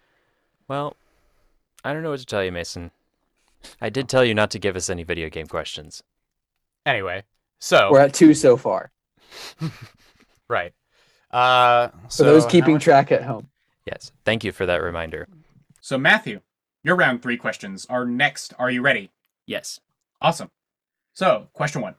Well, 0.69 0.97
I 1.85 1.93
don't 1.93 2.03
know 2.03 2.11
what 2.11 2.21
to 2.21 2.27
tell 2.27 2.45
you, 2.45 2.53
Mason. 2.53 2.93
I 3.81 3.91
did 3.91 4.09
tell 4.09 4.25
you 4.25 4.35
not 4.35 4.51
to 4.53 4.59
give 4.59 4.77
us 4.77 4.89
any 4.89 5.03
video 5.03 5.29
game 5.29 5.47
questions. 5.47 6.03
Anyway, 6.85 7.25
so 7.59 7.91
We're 7.91 8.01
at 8.01 8.15
two 8.15 8.35
so 8.35 8.57
far. 8.57 8.93
right. 10.49 10.73
Uh, 11.37 11.91
For 12.09 12.25
those 12.25 12.47
keeping 12.47 12.79
track 12.79 13.13
at 13.13 13.23
home. 13.23 13.49
Yes, 13.85 14.11
thank 14.25 14.43
you 14.43 14.53
for 14.53 14.65
that 14.65 14.83
reminder. 14.83 15.29
So, 15.83 15.99
Matthew, 15.99 16.41
your 16.83 16.97
round 16.97 17.21
three 17.23 17.37
questions 17.37 17.87
are 17.91 18.07
next. 18.07 18.55
Are 18.59 18.71
you 18.71 18.81
ready? 18.81 19.11
Yes. 19.47 19.81
Awesome. 20.23 20.51
So, 21.13 21.49
question 21.53 21.83
one 21.83 21.95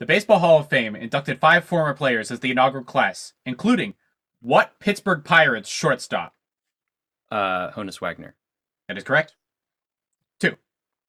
The 0.00 0.06
Baseball 0.06 0.40
Hall 0.40 0.58
of 0.58 0.68
Fame 0.68 0.96
inducted 0.96 1.38
five 1.38 1.64
former 1.64 1.94
players 1.94 2.32
as 2.32 2.40
the 2.40 2.50
inaugural 2.50 2.82
class, 2.82 3.34
including 3.46 3.94
what 4.40 4.80
Pittsburgh 4.80 5.22
Pirates 5.22 5.68
shortstop? 5.68 6.34
Uh, 7.30 7.70
Honus 7.70 8.00
Wagner. 8.00 8.34
That 8.88 8.98
is 8.98 9.04
correct. 9.04 9.36
Two. 10.40 10.56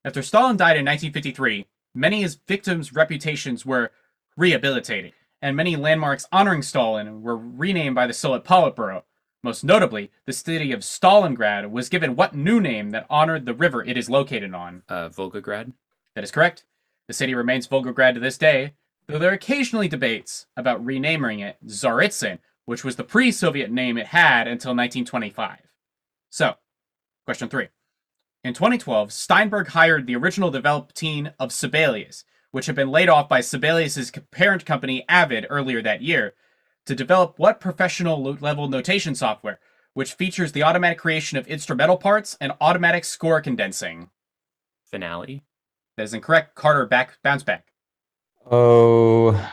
After 0.06 0.22
Stalin 0.22 0.58
died 0.58 0.78
in 0.78 0.86
1953, 0.86 1.66
many 1.96 2.18
of 2.18 2.24
his 2.24 2.36
victims' 2.48 2.94
reputations 2.94 3.66
were 3.66 3.90
rehabilitated, 4.38 5.14
and 5.44 5.58
many 5.58 5.76
landmarks 5.76 6.26
honoring 6.32 6.62
Stalin 6.62 7.22
were 7.22 7.36
renamed 7.36 7.96
by 7.96 8.08
the 8.08 8.14
Soviet 8.14 8.46
Politburo. 8.46 9.04
Most 9.44 9.62
notably, 9.62 10.10
the 10.26 10.32
city 10.32 10.72
of 10.72 10.80
Stalingrad 10.80 11.70
was 11.70 11.90
given 11.90 12.16
what 12.16 12.34
new 12.34 12.62
name 12.62 12.92
that 12.92 13.06
honored 13.10 13.46
the 13.46 13.54
river 13.54 13.84
it 13.84 13.98
is 13.98 14.10
located 14.10 14.54
on? 14.54 14.84
Uh, 14.88 15.10
Volgograd. 15.10 15.74
That 16.16 16.24
is 16.24 16.32
correct. 16.32 16.64
The 17.10 17.14
city 17.14 17.36
remains 17.36 17.68
Volgograd 17.68 18.14
to 18.14 18.22
this 18.22 18.38
day, 18.38 18.74
though 19.08 19.20
there 19.20 19.32
are 19.32 19.34
occasionally 19.34 19.90
debates 19.90 20.46
about 20.56 20.84
renaming 20.84 21.42
it 21.42 21.58
Tsaritsyn, 21.68 22.40
which 22.64 22.86
was 22.86 22.96
the 22.96 23.04
pre 23.04 23.30
Soviet 23.30 23.70
name 23.70 23.98
it 23.98 24.08
had 24.08 24.48
until 24.48 24.70
1925. 24.70 25.58
So, 26.30 26.56
question 27.26 27.50
three. 27.50 27.68
In 28.46 28.54
2012, 28.54 29.12
Steinberg 29.12 29.68
hired 29.68 30.08
the 30.08 30.16
original 30.16 30.52
development 30.52 30.96
team 30.96 31.32
of 31.38 31.52
Sibelius, 31.52 32.24
which 32.54 32.68
had 32.68 32.76
been 32.76 32.92
laid 32.92 33.10
off 33.10 33.28
by 33.28 33.40
Sibelius's 33.40 34.12
parent 34.30 34.64
company 34.64 35.04
Avid 35.10 35.48
earlier 35.50 35.82
that 35.82 36.04
year, 36.04 36.36
to 36.86 36.94
develop 36.94 37.40
what 37.40 37.60
professional 37.60 38.22
level 38.22 38.68
notation 38.68 39.16
software, 39.16 39.60
which 39.96 40.14
features 40.14 40.52
the 40.52 40.62
automatic 40.62 41.00
creation 41.00 41.40
of 41.40 41.48
instrumental 41.48 41.98
parts 41.98 42.38
and 42.40 42.54
automatic 42.62 43.06
score 43.06 43.42
condensing. 43.42 44.12
Finale. 44.86 45.42
That 45.98 46.04
is 46.04 46.14
incorrect. 46.14 46.54
Carter 46.54 46.86
back 46.86 47.18
bounce 47.24 47.42
back. 47.42 47.66
Oh, 48.46 49.52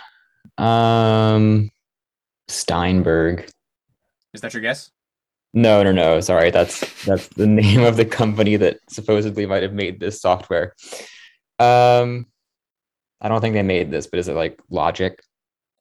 um, 0.59 1.71
Steinberg. 2.49 3.49
Is 4.35 4.43
that 4.43 4.53
your 4.53 4.61
guess? 4.61 4.91
No, 5.55 5.83
no, 5.83 5.91
no. 5.91 6.21
Sorry, 6.21 6.51
that's 6.51 6.81
that's 7.05 7.29
the 7.29 7.47
name 7.63 7.83
of 7.83 7.97
the 7.97 8.05
company 8.05 8.57
that 8.57 8.77
supposedly 8.91 9.47
might 9.47 9.63
have 9.63 9.73
made 9.73 10.01
this 10.01 10.21
software. 10.21 10.75
Um, 11.59 12.27
I 13.21 13.29
don't 13.29 13.41
think 13.41 13.55
they 13.55 13.63
made 13.63 13.91
this, 13.91 14.07
but 14.07 14.19
is 14.19 14.29
it 14.29 14.35
like 14.35 14.59
Logic? 14.71 15.21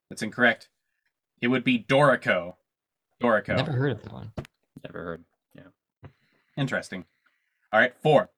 That's 0.09 0.21
incorrect. 0.21 0.69
It 1.41 1.47
would 1.47 1.63
be 1.63 1.79
Dorico. 1.87 2.55
Dorico. 3.21 3.55
Never 3.55 3.71
heard 3.71 3.91
of 3.91 4.03
that 4.03 4.13
one. 4.13 4.31
Never 4.83 5.03
heard. 5.03 5.23
Yeah. 5.55 6.09
Interesting. 6.57 7.05
All 7.71 7.79
right, 7.79 7.93
four. 8.01 8.29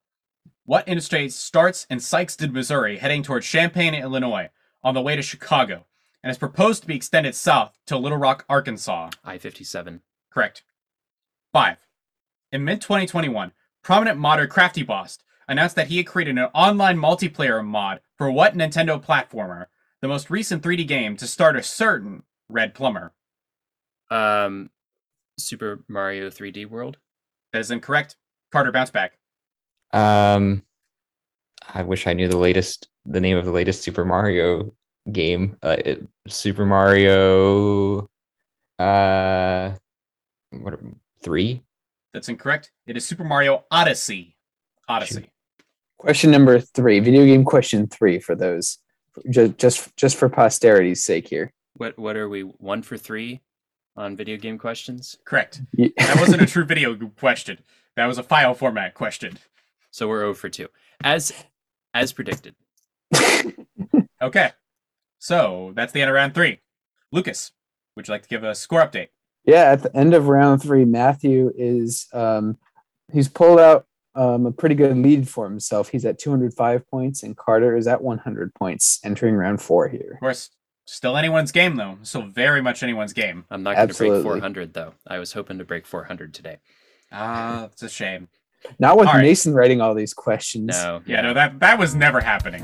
What 0.66 0.88
interstate 0.88 1.34
starts 1.34 1.86
in 1.90 1.98
Sikeston, 1.98 2.52
Missouri, 2.52 2.98
heading 2.98 3.24
toward 3.24 3.44
Champaign, 3.44 3.96
Illinois, 3.96 4.50
on 4.84 4.94
the 4.94 5.02
way 5.02 5.16
to 5.16 5.22
Chicago, 5.22 5.86
and 6.24 6.30
is 6.30 6.38
proposed 6.38 6.82
to 6.82 6.88
be 6.88 6.96
extended 6.96 7.34
south 7.36 7.78
to 7.88 7.98
Little 7.98 8.18
Rock, 8.18 8.46
Arkansas? 8.48 9.10
I 9.24 9.38
57. 9.38 10.02
Correct. 10.30 10.64
Five. 11.52 11.78
In 12.52 12.64
mid 12.64 12.82
2021, 12.82 13.54
prominent 13.82 14.20
modern 14.20 14.50
Crafty 14.50 14.84
Boss 14.84 15.18
announced 15.52 15.76
that 15.76 15.88
he 15.88 15.98
had 15.98 16.08
created 16.08 16.38
an 16.38 16.48
online 16.56 16.98
multiplayer 16.98 17.64
mod 17.64 18.00
for 18.18 18.32
what 18.32 18.56
Nintendo 18.56 19.04
platformer, 19.04 19.66
the 20.02 20.08
most 20.08 20.30
recent 20.30 20.64
3D 20.64 20.88
game 20.88 21.18
to 21.18 21.28
start 21.28 21.58
a 21.58 21.62
certain 21.62 22.24
Red 22.48 22.74
Plumber. 22.74 23.12
Um, 24.10 24.70
Super 25.38 25.84
Mario 25.90 26.30
3D 26.30 26.70
World. 26.70 26.98
That 27.52 27.60
is 27.60 27.70
incorrect. 27.70 28.16
Carter, 28.52 28.72
bounce 28.72 28.92
back. 28.92 29.18
Um, 29.92 30.64
I 31.74 31.84
wish 31.84 32.08
I 32.08 32.14
knew 32.14 32.30
the 32.30 32.38
latest, 32.38 32.88
the 33.06 33.20
name 33.20 33.38
of 33.38 33.44
the 33.44 33.52
latest 33.52 33.84
Super 33.84 34.06
Mario 34.06 34.74
game. 35.12 35.58
Uh, 35.62 35.76
it, 35.84 36.08
Super 36.28 36.66
Mario, 36.66 38.10
uh, 38.80 39.72
what 40.52 40.80
three? 41.22 41.62
That's 42.14 42.30
incorrect. 42.30 42.72
It 42.88 42.96
is 42.96 43.06
Super 43.06 43.26
Mario 43.26 43.66
Odyssey. 43.70 44.38
Odyssey. 44.88 45.31
Question 46.02 46.32
number 46.32 46.60
three, 46.60 47.00
video 47.00 47.26
game 47.26 47.46
question 47.46 47.86
three 47.86 48.20
for 48.20 48.34
those, 48.34 48.80
just 49.30 49.58
just 49.60 49.96
just 49.98 50.18
for 50.18 50.30
posterity's 50.30 51.06
sake 51.06 51.28
here. 51.28 51.54
What 51.76 51.96
What 52.00 52.18
are 52.18 52.28
we? 52.28 52.42
One 52.42 52.82
for 52.82 52.98
three 52.98 53.42
on 53.96 54.16
video 54.18 54.36
game 54.38 54.58
questions. 54.58 55.16
Correct. 55.26 55.62
Ye- 55.74 55.94
That 55.98 56.20
wasn't 56.20 56.42
a 56.42 56.48
true 56.48 56.66
video 56.66 56.96
question. 57.20 57.60
That 57.96 58.08
was 58.08 58.18
a 58.18 58.24
file 58.24 58.56
format 58.56 58.96
question. 58.96 59.38
So 59.92 60.08
we're 60.08 60.22
0 60.22 60.34
for 60.34 60.50
two, 60.50 60.70
as 61.04 61.32
as 61.94 62.12
predicted. 62.14 62.56
Okay. 64.22 64.52
So 65.20 65.72
that's 65.76 65.94
the 65.94 66.02
end 66.02 66.10
of 66.10 66.16
round 66.16 66.34
three. 66.34 66.62
Lucas, 67.12 67.52
would 67.96 68.08
you 68.08 68.12
like 68.12 68.24
to 68.24 68.30
give 68.30 68.44
a 68.44 68.54
score 68.56 68.82
update? 68.82 69.10
Yeah, 69.46 69.72
at 69.72 69.84
the 69.84 69.96
end 69.96 70.14
of 70.16 70.28
round 70.30 70.62
three, 70.64 70.86
Matthew 70.86 71.52
is 71.56 72.08
um, 72.14 72.58
he's 73.12 73.28
pulled 73.28 73.60
out 73.60 73.86
um, 74.16 74.46
a 74.46 74.52
pretty 74.52 74.76
good 74.76 74.96
lead 74.98 75.28
for 75.28 75.46
himself. 75.46 75.90
He's 75.90 76.06
at 76.06 76.20
205 76.20 76.90
points, 76.90 77.24
and 77.24 77.36
Carter 77.36 77.76
is 77.76 77.88
at 77.88 78.02
100 78.02 78.54
points, 78.56 79.00
entering 79.04 79.36
round 79.36 79.62
four 79.62 79.88
here. 79.88 80.12
Of 80.14 80.20
course, 80.20 80.50
still 80.86 81.18
anyone's 81.18 81.52
game 81.52 81.76
though. 81.76 81.98
Still 82.04 82.24
very 82.24 82.62
much 82.62 82.84
anyone's 82.84 83.14
game. 83.14 83.46
I'm 83.50 83.64
not 83.64 83.76
going 83.76 83.88
to 83.88 83.94
break 83.94 84.24
400 84.24 84.74
though. 84.74 84.94
I 85.08 85.20
was 85.20 85.34
hoping 85.34 85.58
to 85.60 85.66
break 85.66 85.86
400 85.86 86.34
today. 86.34 86.58
Ah, 87.12 87.66
it's 87.66 87.84
a 87.84 87.90
shame. 87.90 88.28
Not 88.80 88.98
with 88.98 89.08
All 89.08 89.16
right. 89.16 89.24
Mason 89.24 89.54
writing 89.54 89.82
all 89.82 89.96
these 89.96 90.14
questions. 90.14 90.68
No. 90.68 91.02
Yeah, 91.06 91.22
no, 91.22 91.34
that 91.34 91.60
that 91.60 91.80
was 91.80 91.96
never 91.96 92.22
happening. 92.22 92.64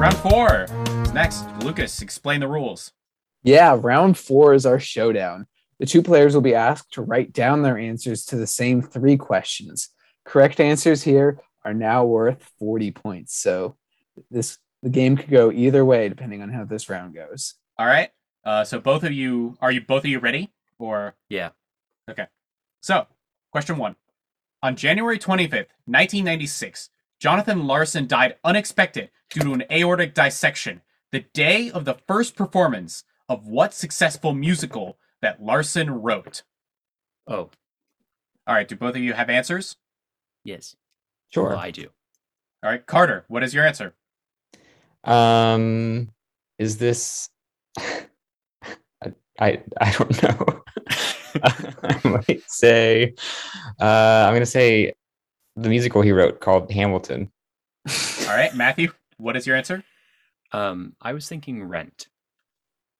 Round 0.00 0.16
four 0.16 0.66
is 1.04 1.12
next. 1.12 1.44
Lucas, 1.62 2.00
explain 2.00 2.40
the 2.40 2.48
rules. 2.48 2.92
Yeah, 3.42 3.76
round 3.78 4.16
four 4.16 4.54
is 4.54 4.64
our 4.64 4.78
showdown. 4.78 5.46
The 5.80 5.86
two 5.86 6.02
players 6.02 6.34
will 6.34 6.42
be 6.42 6.54
asked 6.54 6.92
to 6.92 7.02
write 7.02 7.32
down 7.32 7.62
their 7.62 7.78
answers 7.78 8.26
to 8.26 8.36
the 8.36 8.46
same 8.46 8.82
three 8.82 9.16
questions. 9.16 9.88
Correct 10.26 10.60
answers 10.60 11.02
here 11.02 11.40
are 11.64 11.72
now 11.72 12.04
worth 12.04 12.52
40 12.58 12.90
points. 12.90 13.34
So 13.40 13.76
this 14.30 14.58
the 14.82 14.90
game 14.90 15.16
could 15.16 15.30
go 15.30 15.50
either 15.50 15.84
way 15.84 16.10
depending 16.10 16.42
on 16.42 16.50
how 16.50 16.64
this 16.64 16.90
round 16.90 17.14
goes. 17.14 17.54
All 17.78 17.86
right. 17.86 18.10
Uh, 18.44 18.62
so 18.62 18.78
both 18.78 19.04
of 19.04 19.12
you, 19.12 19.56
are 19.62 19.72
you 19.72 19.80
both 19.80 20.04
of 20.04 20.10
you 20.10 20.18
ready? 20.18 20.50
Or 20.78 21.14
Yeah. 21.30 21.50
Okay. 22.10 22.26
So, 22.82 23.06
question 23.50 23.78
one. 23.78 23.96
On 24.62 24.76
January 24.76 25.18
25th, 25.18 25.72
1996, 25.86 26.90
Jonathan 27.18 27.66
Larson 27.66 28.06
died 28.06 28.36
unexpected 28.44 29.10
due 29.30 29.40
to 29.40 29.52
an 29.54 29.64
aortic 29.70 30.14
dissection. 30.14 30.82
The 31.10 31.24
day 31.32 31.70
of 31.70 31.86
the 31.86 31.98
first 32.06 32.36
performance 32.36 33.04
of 33.30 33.46
what 33.46 33.72
successful 33.72 34.34
musical 34.34 34.98
that 35.22 35.42
Larson 35.42 35.90
wrote? 35.90 36.42
Oh, 37.26 37.50
All 38.46 38.54
right. 38.54 38.66
Do 38.66 38.76
both 38.76 38.96
of 38.96 39.02
you 39.02 39.12
have 39.12 39.30
answers? 39.30 39.76
yes. 40.44 40.76
Sure. 41.32 41.50
Well, 41.50 41.58
I 41.58 41.70
do. 41.70 41.86
All 42.64 42.70
right, 42.70 42.84
Carter. 42.84 43.24
What 43.28 43.44
is 43.44 43.54
your 43.54 43.64
answer? 43.64 43.94
Um, 45.04 46.10
is 46.58 46.78
this? 46.78 47.28
I 47.78 48.06
I, 49.40 49.62
I 49.80 49.92
don't 49.92 50.22
know. 50.24 50.62
I 51.44 52.00
might 52.04 52.42
say, 52.48 53.14
uh, 53.80 54.24
I'm 54.26 54.34
gonna 54.34 54.44
say 54.44 54.92
the 55.54 55.68
musical 55.68 56.02
he 56.02 56.10
wrote 56.10 56.40
called 56.40 56.70
Hamilton. 56.72 57.30
All 57.88 58.26
right, 58.36 58.54
Matthew. 58.54 58.92
What 59.18 59.36
is 59.36 59.46
your 59.46 59.56
answer? 59.56 59.84
Um, 60.52 60.96
I 61.00 61.12
was 61.12 61.28
thinking 61.28 61.62
Rent. 61.62 62.08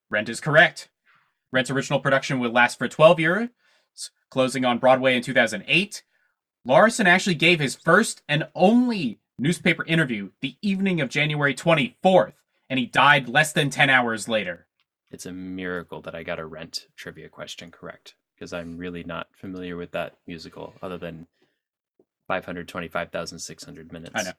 Rent 0.08 0.28
is 0.28 0.40
correct. 0.40 0.88
Rent's 1.52 1.70
original 1.70 2.00
production 2.00 2.38
would 2.40 2.52
last 2.52 2.78
for 2.78 2.88
12 2.88 3.20
years, 3.20 3.48
closing 4.30 4.64
on 4.64 4.78
Broadway 4.78 5.16
in 5.16 5.22
2008. 5.22 6.02
Larson 6.64 7.06
actually 7.06 7.34
gave 7.34 7.58
his 7.58 7.74
first 7.74 8.22
and 8.28 8.46
only 8.54 9.20
newspaper 9.38 9.84
interview 9.86 10.30
the 10.40 10.56
evening 10.62 11.00
of 11.00 11.08
January 11.08 11.54
24th, 11.54 12.34
and 12.68 12.78
he 12.78 12.86
died 12.86 13.28
less 13.28 13.52
than 13.52 13.70
10 13.70 13.90
hours 13.90 14.28
later. 14.28 14.66
It's 15.10 15.26
a 15.26 15.32
miracle 15.32 16.00
that 16.02 16.14
I 16.14 16.22
got 16.22 16.38
a 16.38 16.46
Rent 16.46 16.86
trivia 16.96 17.28
question 17.28 17.70
correct 17.70 18.14
because 18.34 18.52
I'm 18.52 18.76
really 18.76 19.02
not 19.02 19.28
familiar 19.32 19.76
with 19.76 19.90
that 19.92 20.16
musical 20.26 20.74
other 20.82 20.98
than 20.98 21.26
525,600 22.28 23.92
minutes. 23.92 24.12
I 24.14 24.22
know. 24.22 24.32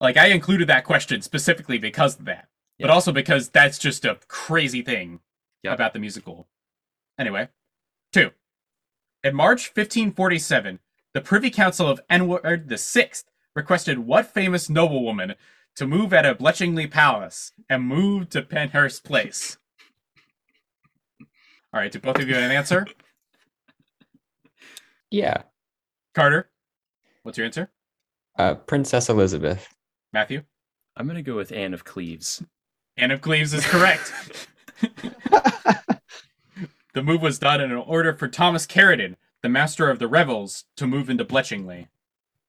Like, 0.00 0.16
I 0.16 0.26
included 0.26 0.68
that 0.68 0.84
question 0.84 1.22
specifically 1.22 1.78
because 1.78 2.18
of 2.18 2.24
that, 2.24 2.48
but 2.80 2.90
also 2.90 3.12
because 3.12 3.48
that's 3.48 3.78
just 3.78 4.04
a 4.04 4.18
crazy 4.28 4.82
thing 4.82 5.20
Yep. 5.62 5.74
about 5.74 5.92
the 5.92 5.98
musical. 5.98 6.48
Anyway, 7.18 7.48
two. 8.12 8.30
In 9.24 9.34
March 9.34 9.68
1547, 9.74 10.78
the 11.14 11.20
Privy 11.20 11.50
Council 11.50 11.88
of 11.88 12.00
Edward 12.08 12.68
VI 12.68 13.10
requested 13.54 13.98
what 13.98 14.32
famous 14.32 14.70
noblewoman 14.70 15.34
to 15.74 15.86
move 15.86 16.12
out 16.12 16.26
of 16.26 16.38
Bletchingley 16.38 16.90
Palace 16.90 17.52
and 17.68 17.82
move 17.82 18.28
to 18.30 18.42
Penshurst 18.42 19.02
Place? 19.02 19.58
All 21.72 21.80
right, 21.80 21.90
do 21.90 21.98
both 21.98 22.18
of 22.18 22.28
you 22.28 22.34
have 22.34 22.44
an 22.44 22.52
answer? 22.52 22.86
Yeah. 25.10 25.42
Carter, 26.14 26.50
what's 27.22 27.38
your 27.38 27.46
answer? 27.46 27.70
Uh, 28.38 28.54
Princess 28.54 29.08
Elizabeth. 29.08 29.74
Matthew? 30.12 30.42
I'm 30.96 31.06
going 31.06 31.16
to 31.16 31.22
go 31.22 31.36
with 31.36 31.52
Anne 31.52 31.74
of 31.74 31.84
Cleves. 31.84 32.42
Anne 32.96 33.10
of 33.10 33.20
Cleves 33.20 33.54
is 33.54 33.64
correct. 33.66 34.12
the 36.94 37.02
move 37.02 37.22
was 37.22 37.38
done 37.38 37.60
in 37.60 37.70
an 37.70 37.78
order 37.78 38.12
for 38.14 38.28
Thomas 38.28 38.66
Cawarden, 38.66 39.16
the 39.42 39.48
master 39.48 39.90
of 39.90 39.98
the 39.98 40.08
revels, 40.08 40.64
to 40.76 40.86
move 40.86 41.08
into 41.10 41.24
Bletchingley. 41.24 41.88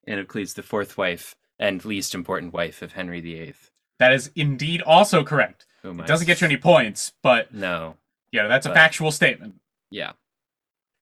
Anne 0.08 0.20
of 0.20 0.28
Cleves, 0.28 0.54
the 0.54 0.63
fourth 0.63 0.98
wife 0.98 1.36
and 1.60 1.84
least 1.86 2.15
important 2.15 2.54
wife 2.54 2.82
of 2.82 2.94
Henry 2.94 3.20
VIII. 3.20 3.54
That 4.00 4.13
is 4.13 4.32
indeed 4.36 4.82
also 4.82 5.24
correct. 5.24 5.65
Oh. 5.84 5.92
It 5.92 6.08
doesn't 6.08 6.26
get 6.28 6.42
you 6.42 6.46
any 6.46 6.58
points, 6.58 7.13
but 7.22 7.54
No. 7.54 7.98
yeah, 8.32 8.48
that's 8.48 8.65
a 8.65 8.74
factual 8.74 9.12
statement. 9.12 9.56
Yeah. 9.92 10.13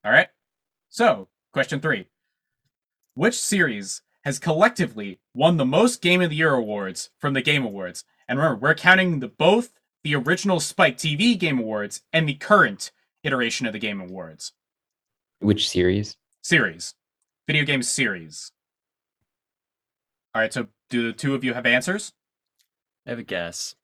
All 0.04 0.12
right. 0.12 0.28
So, 0.90 1.28
question 1.54 1.80
three 1.80 2.08
Which 3.14 3.40
series 3.40 4.02
has 4.24 4.40
collectively 4.40 5.20
won 5.34 5.58
the 5.58 5.66
most 5.66 6.02
Game 6.02 6.22
of 6.22 6.32
the 6.32 6.36
Year 6.36 6.54
awards 6.54 7.12
from 7.18 7.34
the 7.34 7.42
Game 7.42 7.64
Awards? 7.64 8.04
And 8.28 8.40
remember, 8.40 8.60
we're 8.60 8.76
counting 8.76 9.20
the 9.20 9.28
both 9.28 9.72
the 10.04 10.16
original 10.16 10.60
Spike 10.60 10.98
TV 10.98 11.38
Game 11.38 11.60
Awards 11.60 12.02
and 12.14 12.28
the 12.28 12.34
current 12.36 12.92
iteration 13.24 13.66
of 13.68 13.74
the 13.74 13.80
Game 13.80 14.00
Awards 14.02 14.54
Which 15.40 15.70
series? 15.70 16.16
series, 16.42 16.94
video 17.48 17.64
game 17.66 17.84
series. 17.84 18.52
All 20.34 20.42
right. 20.42 20.54
So, 20.54 20.68
do 20.90 21.06
the 21.08 21.14
two 21.14 21.36
of 21.36 21.44
you 21.44 21.54
have 21.54 21.66
answers? 21.66 22.14
I 23.06 23.10
have 23.12 23.20
a 23.20 23.24
guess. 23.24 23.76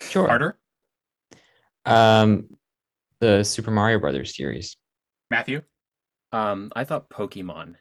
Sure. 0.00 0.26
Carter, 0.26 0.58
Um, 1.84 2.48
the 3.20 3.42
Super 3.44 3.70
Mario 3.70 3.98
Brothers 3.98 4.34
series. 4.36 4.76
Matthew, 5.30 5.62
Um, 6.32 6.72
I 6.76 6.84
thought 6.84 7.08
Pokemon. 7.10 7.76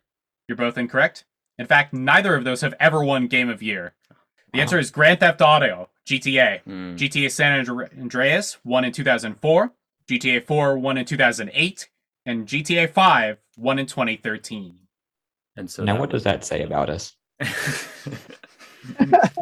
you're 0.48 0.56
both 0.58 0.78
incorrect. 0.78 1.26
In 1.58 1.66
fact, 1.66 1.94
neither 1.94 2.36
of 2.36 2.44
those 2.44 2.62
have 2.62 2.76
ever 2.80 3.04
won 3.04 3.28
Game 3.28 3.50
of 3.50 3.62
Year. 3.64 3.96
The 4.10 4.16
Wow. 4.60 4.62
answer 4.62 4.80
is 4.80 4.92
Grand 4.92 5.20
Theft 5.20 5.42
Auto, 5.42 5.90
GTA. 6.08 6.62
Hmm. 6.64 6.96
GTA 6.96 7.30
San 7.30 7.60
Andreas 8.00 8.58
won 8.64 8.86
in 8.86 8.92
2004, 8.94 9.72
GTA 10.10 10.46
4 10.46 10.78
won 10.78 10.98
in 10.98 11.06
2008, 11.06 11.90
and 12.26 12.48
GTA 12.48 12.90
5 12.90 13.38
won 13.58 13.78
in 13.78 13.86
2013. 13.86 14.80
And 15.58 15.70
so 15.70 15.84
now, 15.84 15.94
that 15.94 16.00
what 16.00 16.10
does 16.10 16.24
that 16.24 16.46
say 16.46 16.64
about 16.64 16.90
us? 16.90 17.16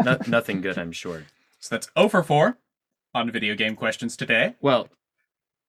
no, 0.04 0.18
nothing 0.28 0.62
good, 0.62 0.78
I'm 0.78 0.92
sure. 0.92 1.24
So 1.60 1.76
that's 1.76 1.90
0 1.98 2.10
for 2.10 2.24
4 2.24 2.58
on 3.14 3.32
video 3.32 3.56
game 3.56 3.76
questions 3.76 4.18
today. 4.18 4.56
Well, 4.60 4.90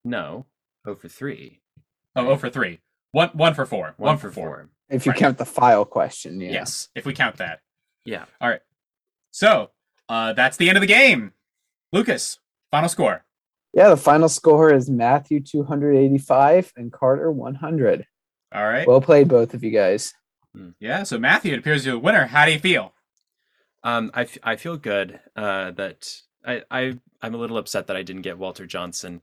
no. 0.04 0.46
Oh 0.86 0.94
for 0.94 1.08
three. 1.08 1.60
Oh, 2.14 2.22
0 2.22 2.36
for 2.36 2.48
3. 2.50 2.80
1, 3.12 3.30
one 3.34 3.54
for 3.54 3.66
4. 3.66 3.94
1, 3.98 4.18
for 4.18 4.30
4. 4.30 4.68
if 4.88 5.04
you 5.06 5.12
Right. 5.12 5.18
count 5.18 5.38
the 5.38 5.44
file 5.44 5.84
question, 5.84 6.40
yeah. 6.40 6.50
Yes, 6.52 6.88
if 6.94 7.04
we 7.04 7.12
count 7.12 7.36
that. 7.36 7.60
Yeah. 8.04 8.24
All 8.40 8.48
right. 8.48 8.60
So, 9.30 9.70
uh, 10.08 10.32
that's 10.32 10.56
the 10.56 10.68
end 10.68 10.76
of 10.78 10.82
the 10.82 10.86
game. 10.86 11.32
Lucas, 11.92 12.38
final 12.70 12.88
score. 12.88 13.24
Yeah, 13.72 13.90
the 13.90 13.96
final 13.96 14.28
score 14.28 14.72
is 14.72 14.88
Matthew 14.88 15.40
285 15.40 16.72
and 16.76 16.92
Carter 16.92 17.30
100. 17.30 18.06
All 18.54 18.64
right. 18.66 18.86
Well 18.86 19.00
played, 19.00 19.28
both 19.28 19.54
of 19.54 19.62
you 19.62 19.70
guys. 19.70 20.14
yeah, 20.80 21.02
so 21.02 21.18
Matthew, 21.18 21.52
it 21.52 21.58
appears 21.58 21.84
you're 21.84 21.96
the 21.96 21.98
winner. 21.98 22.26
How 22.26 22.46
do 22.46 22.52
you 22.52 22.58
feel? 22.58 22.94
Um, 23.82 24.10
I, 24.14 24.22
f- 24.22 24.38
I 24.42 24.56
feel 24.56 24.76
good 24.76 25.20
uh, 25.36 25.72
that 25.72 26.10
I, 26.44 26.62
I 26.70 26.98
I'm 27.20 27.34
a 27.34 27.38
little 27.38 27.58
upset 27.58 27.86
that 27.88 27.96
I 27.96 28.02
didn't 28.02 28.22
get 28.22 28.38
Walter 28.38 28.66
Johnson. 28.66 29.20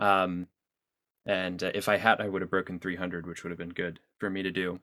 Um, 0.00 0.48
and 1.26 1.62
uh, 1.62 1.70
if 1.74 1.88
I 1.88 1.96
had, 1.96 2.20
I 2.20 2.28
would 2.28 2.42
have 2.42 2.50
broken 2.50 2.78
300, 2.78 3.26
which 3.26 3.42
would 3.44 3.50
have 3.50 3.58
been 3.58 3.70
good 3.70 4.00
for 4.18 4.28
me 4.28 4.42
to 4.42 4.50
do 4.50 4.80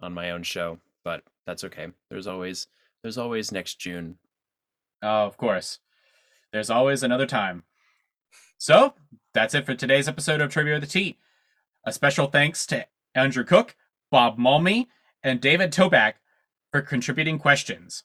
on 0.00 0.14
my 0.14 0.30
own 0.30 0.42
show. 0.42 0.78
But 1.04 1.22
that's 1.46 1.64
okay. 1.64 1.88
There's 2.10 2.26
always 2.26 2.66
there's 3.02 3.18
always 3.18 3.52
next 3.52 3.78
June. 3.78 4.16
Oh, 5.02 5.26
of 5.26 5.36
course. 5.36 5.80
There's 6.52 6.70
always 6.70 7.02
another 7.02 7.26
time. 7.26 7.64
So, 8.58 8.94
that's 9.34 9.54
it 9.54 9.66
for 9.66 9.74
today's 9.74 10.08
episode 10.08 10.40
of 10.40 10.50
Trivia 10.50 10.76
Over 10.76 10.86
Tea. 10.86 11.18
A 11.84 11.92
special 11.92 12.26
thanks 12.26 12.66
to 12.66 12.86
Andrew 13.14 13.44
Cook, 13.44 13.76
Bob 14.10 14.38
Mulmy, 14.38 14.86
and 15.22 15.40
David 15.40 15.72
Toback 15.72 16.14
for 16.72 16.80
contributing 16.80 17.38
questions. 17.38 18.04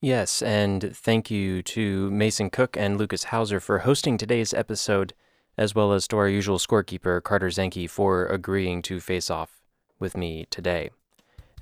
Yes, 0.00 0.42
and 0.42 0.94
thank 0.94 1.30
you 1.30 1.62
to 1.62 2.10
Mason 2.10 2.50
Cook 2.50 2.76
and 2.76 2.98
Lucas 2.98 3.24
Hauser 3.24 3.60
for 3.60 3.80
hosting 3.80 4.18
today's 4.18 4.52
episode, 4.52 5.14
as 5.56 5.74
well 5.74 5.92
as 5.92 6.06
to 6.08 6.18
our 6.18 6.28
usual 6.28 6.58
scorekeeper, 6.58 7.22
Carter 7.22 7.48
Zenke, 7.48 7.88
for 7.88 8.26
agreeing 8.26 8.82
to 8.82 9.00
face 9.00 9.30
off 9.30 9.62
with 9.98 10.16
me 10.16 10.46
today. 10.50 10.90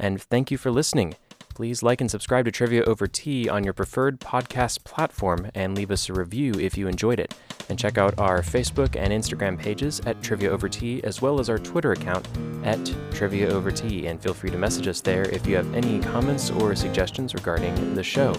And 0.01 0.21
thank 0.21 0.51
you 0.51 0.59
for 0.59 0.73
listening. 0.73 1.15
Please 1.55 1.83
like 1.83 2.01
and 2.01 2.11
subscribe 2.11 2.45
to 2.47 2.51
Trivia 2.51 2.83
Over 2.85 3.07
Tea 3.07 3.49
on 3.49 3.63
your 3.63 3.73
preferred 3.73 4.19
podcast 4.19 4.83
platform 4.83 5.51
and 5.55 5.77
leave 5.77 5.93
us 5.93 6.09
a 6.09 6.13
review 6.13 6.53
if 6.55 6.77
you 6.77 6.89
enjoyed 6.89 7.21
it. 7.21 7.35
And 7.69 7.79
check 7.79 7.97
out 7.97 8.19
our 8.19 8.43
Facebook 8.43 8.97
and 8.97 9.13
Instagram 9.13 9.59
pages 9.59 10.01
at 10.01 10.21
Trivia 10.21 10.51
Over 10.51 10.69
Tea, 10.69 11.03
as 11.05 11.23
well 11.23 11.39
as 11.39 11.49
our 11.49 11.59
Twitter 11.59 11.93
account 11.93 12.29
at 12.65 12.93
Trivia 13.13 13.49
Over 13.49 13.71
Tea. 13.71 14.07
And 14.07 14.21
feel 14.21 14.35
free 14.35 14.51
to 14.51 14.59
message 14.59 14.89
us 14.89 15.01
there 15.01 15.29
if 15.31 15.47
you 15.47 15.55
have 15.57 15.73
any 15.75 16.01
comments 16.01 16.51
or 16.51 16.75
suggestions 16.75 17.35
regarding 17.35 17.95
the 17.95 18.03
show. 18.03 18.35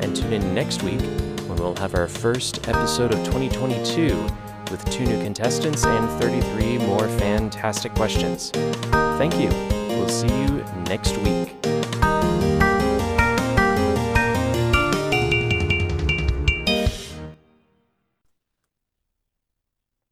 And 0.00 0.16
tune 0.16 0.32
in 0.32 0.54
next 0.54 0.82
week 0.82 1.00
when 1.46 1.56
we'll 1.56 1.76
have 1.76 1.94
our 1.94 2.08
first 2.08 2.66
episode 2.66 3.12
of 3.12 3.18
2022 3.26 4.26
with 4.70 4.84
two 4.90 5.04
new 5.04 5.22
contestants 5.22 5.84
and 5.84 6.08
33 6.22 6.78
more 6.78 7.06
fantastic 7.18 7.94
questions. 7.94 8.50
Thank 8.50 9.38
you. 9.38 9.48
We'll 9.90 10.08
see 10.08 10.26
you 10.26 10.64
next 10.86 11.16
week. 11.18 11.54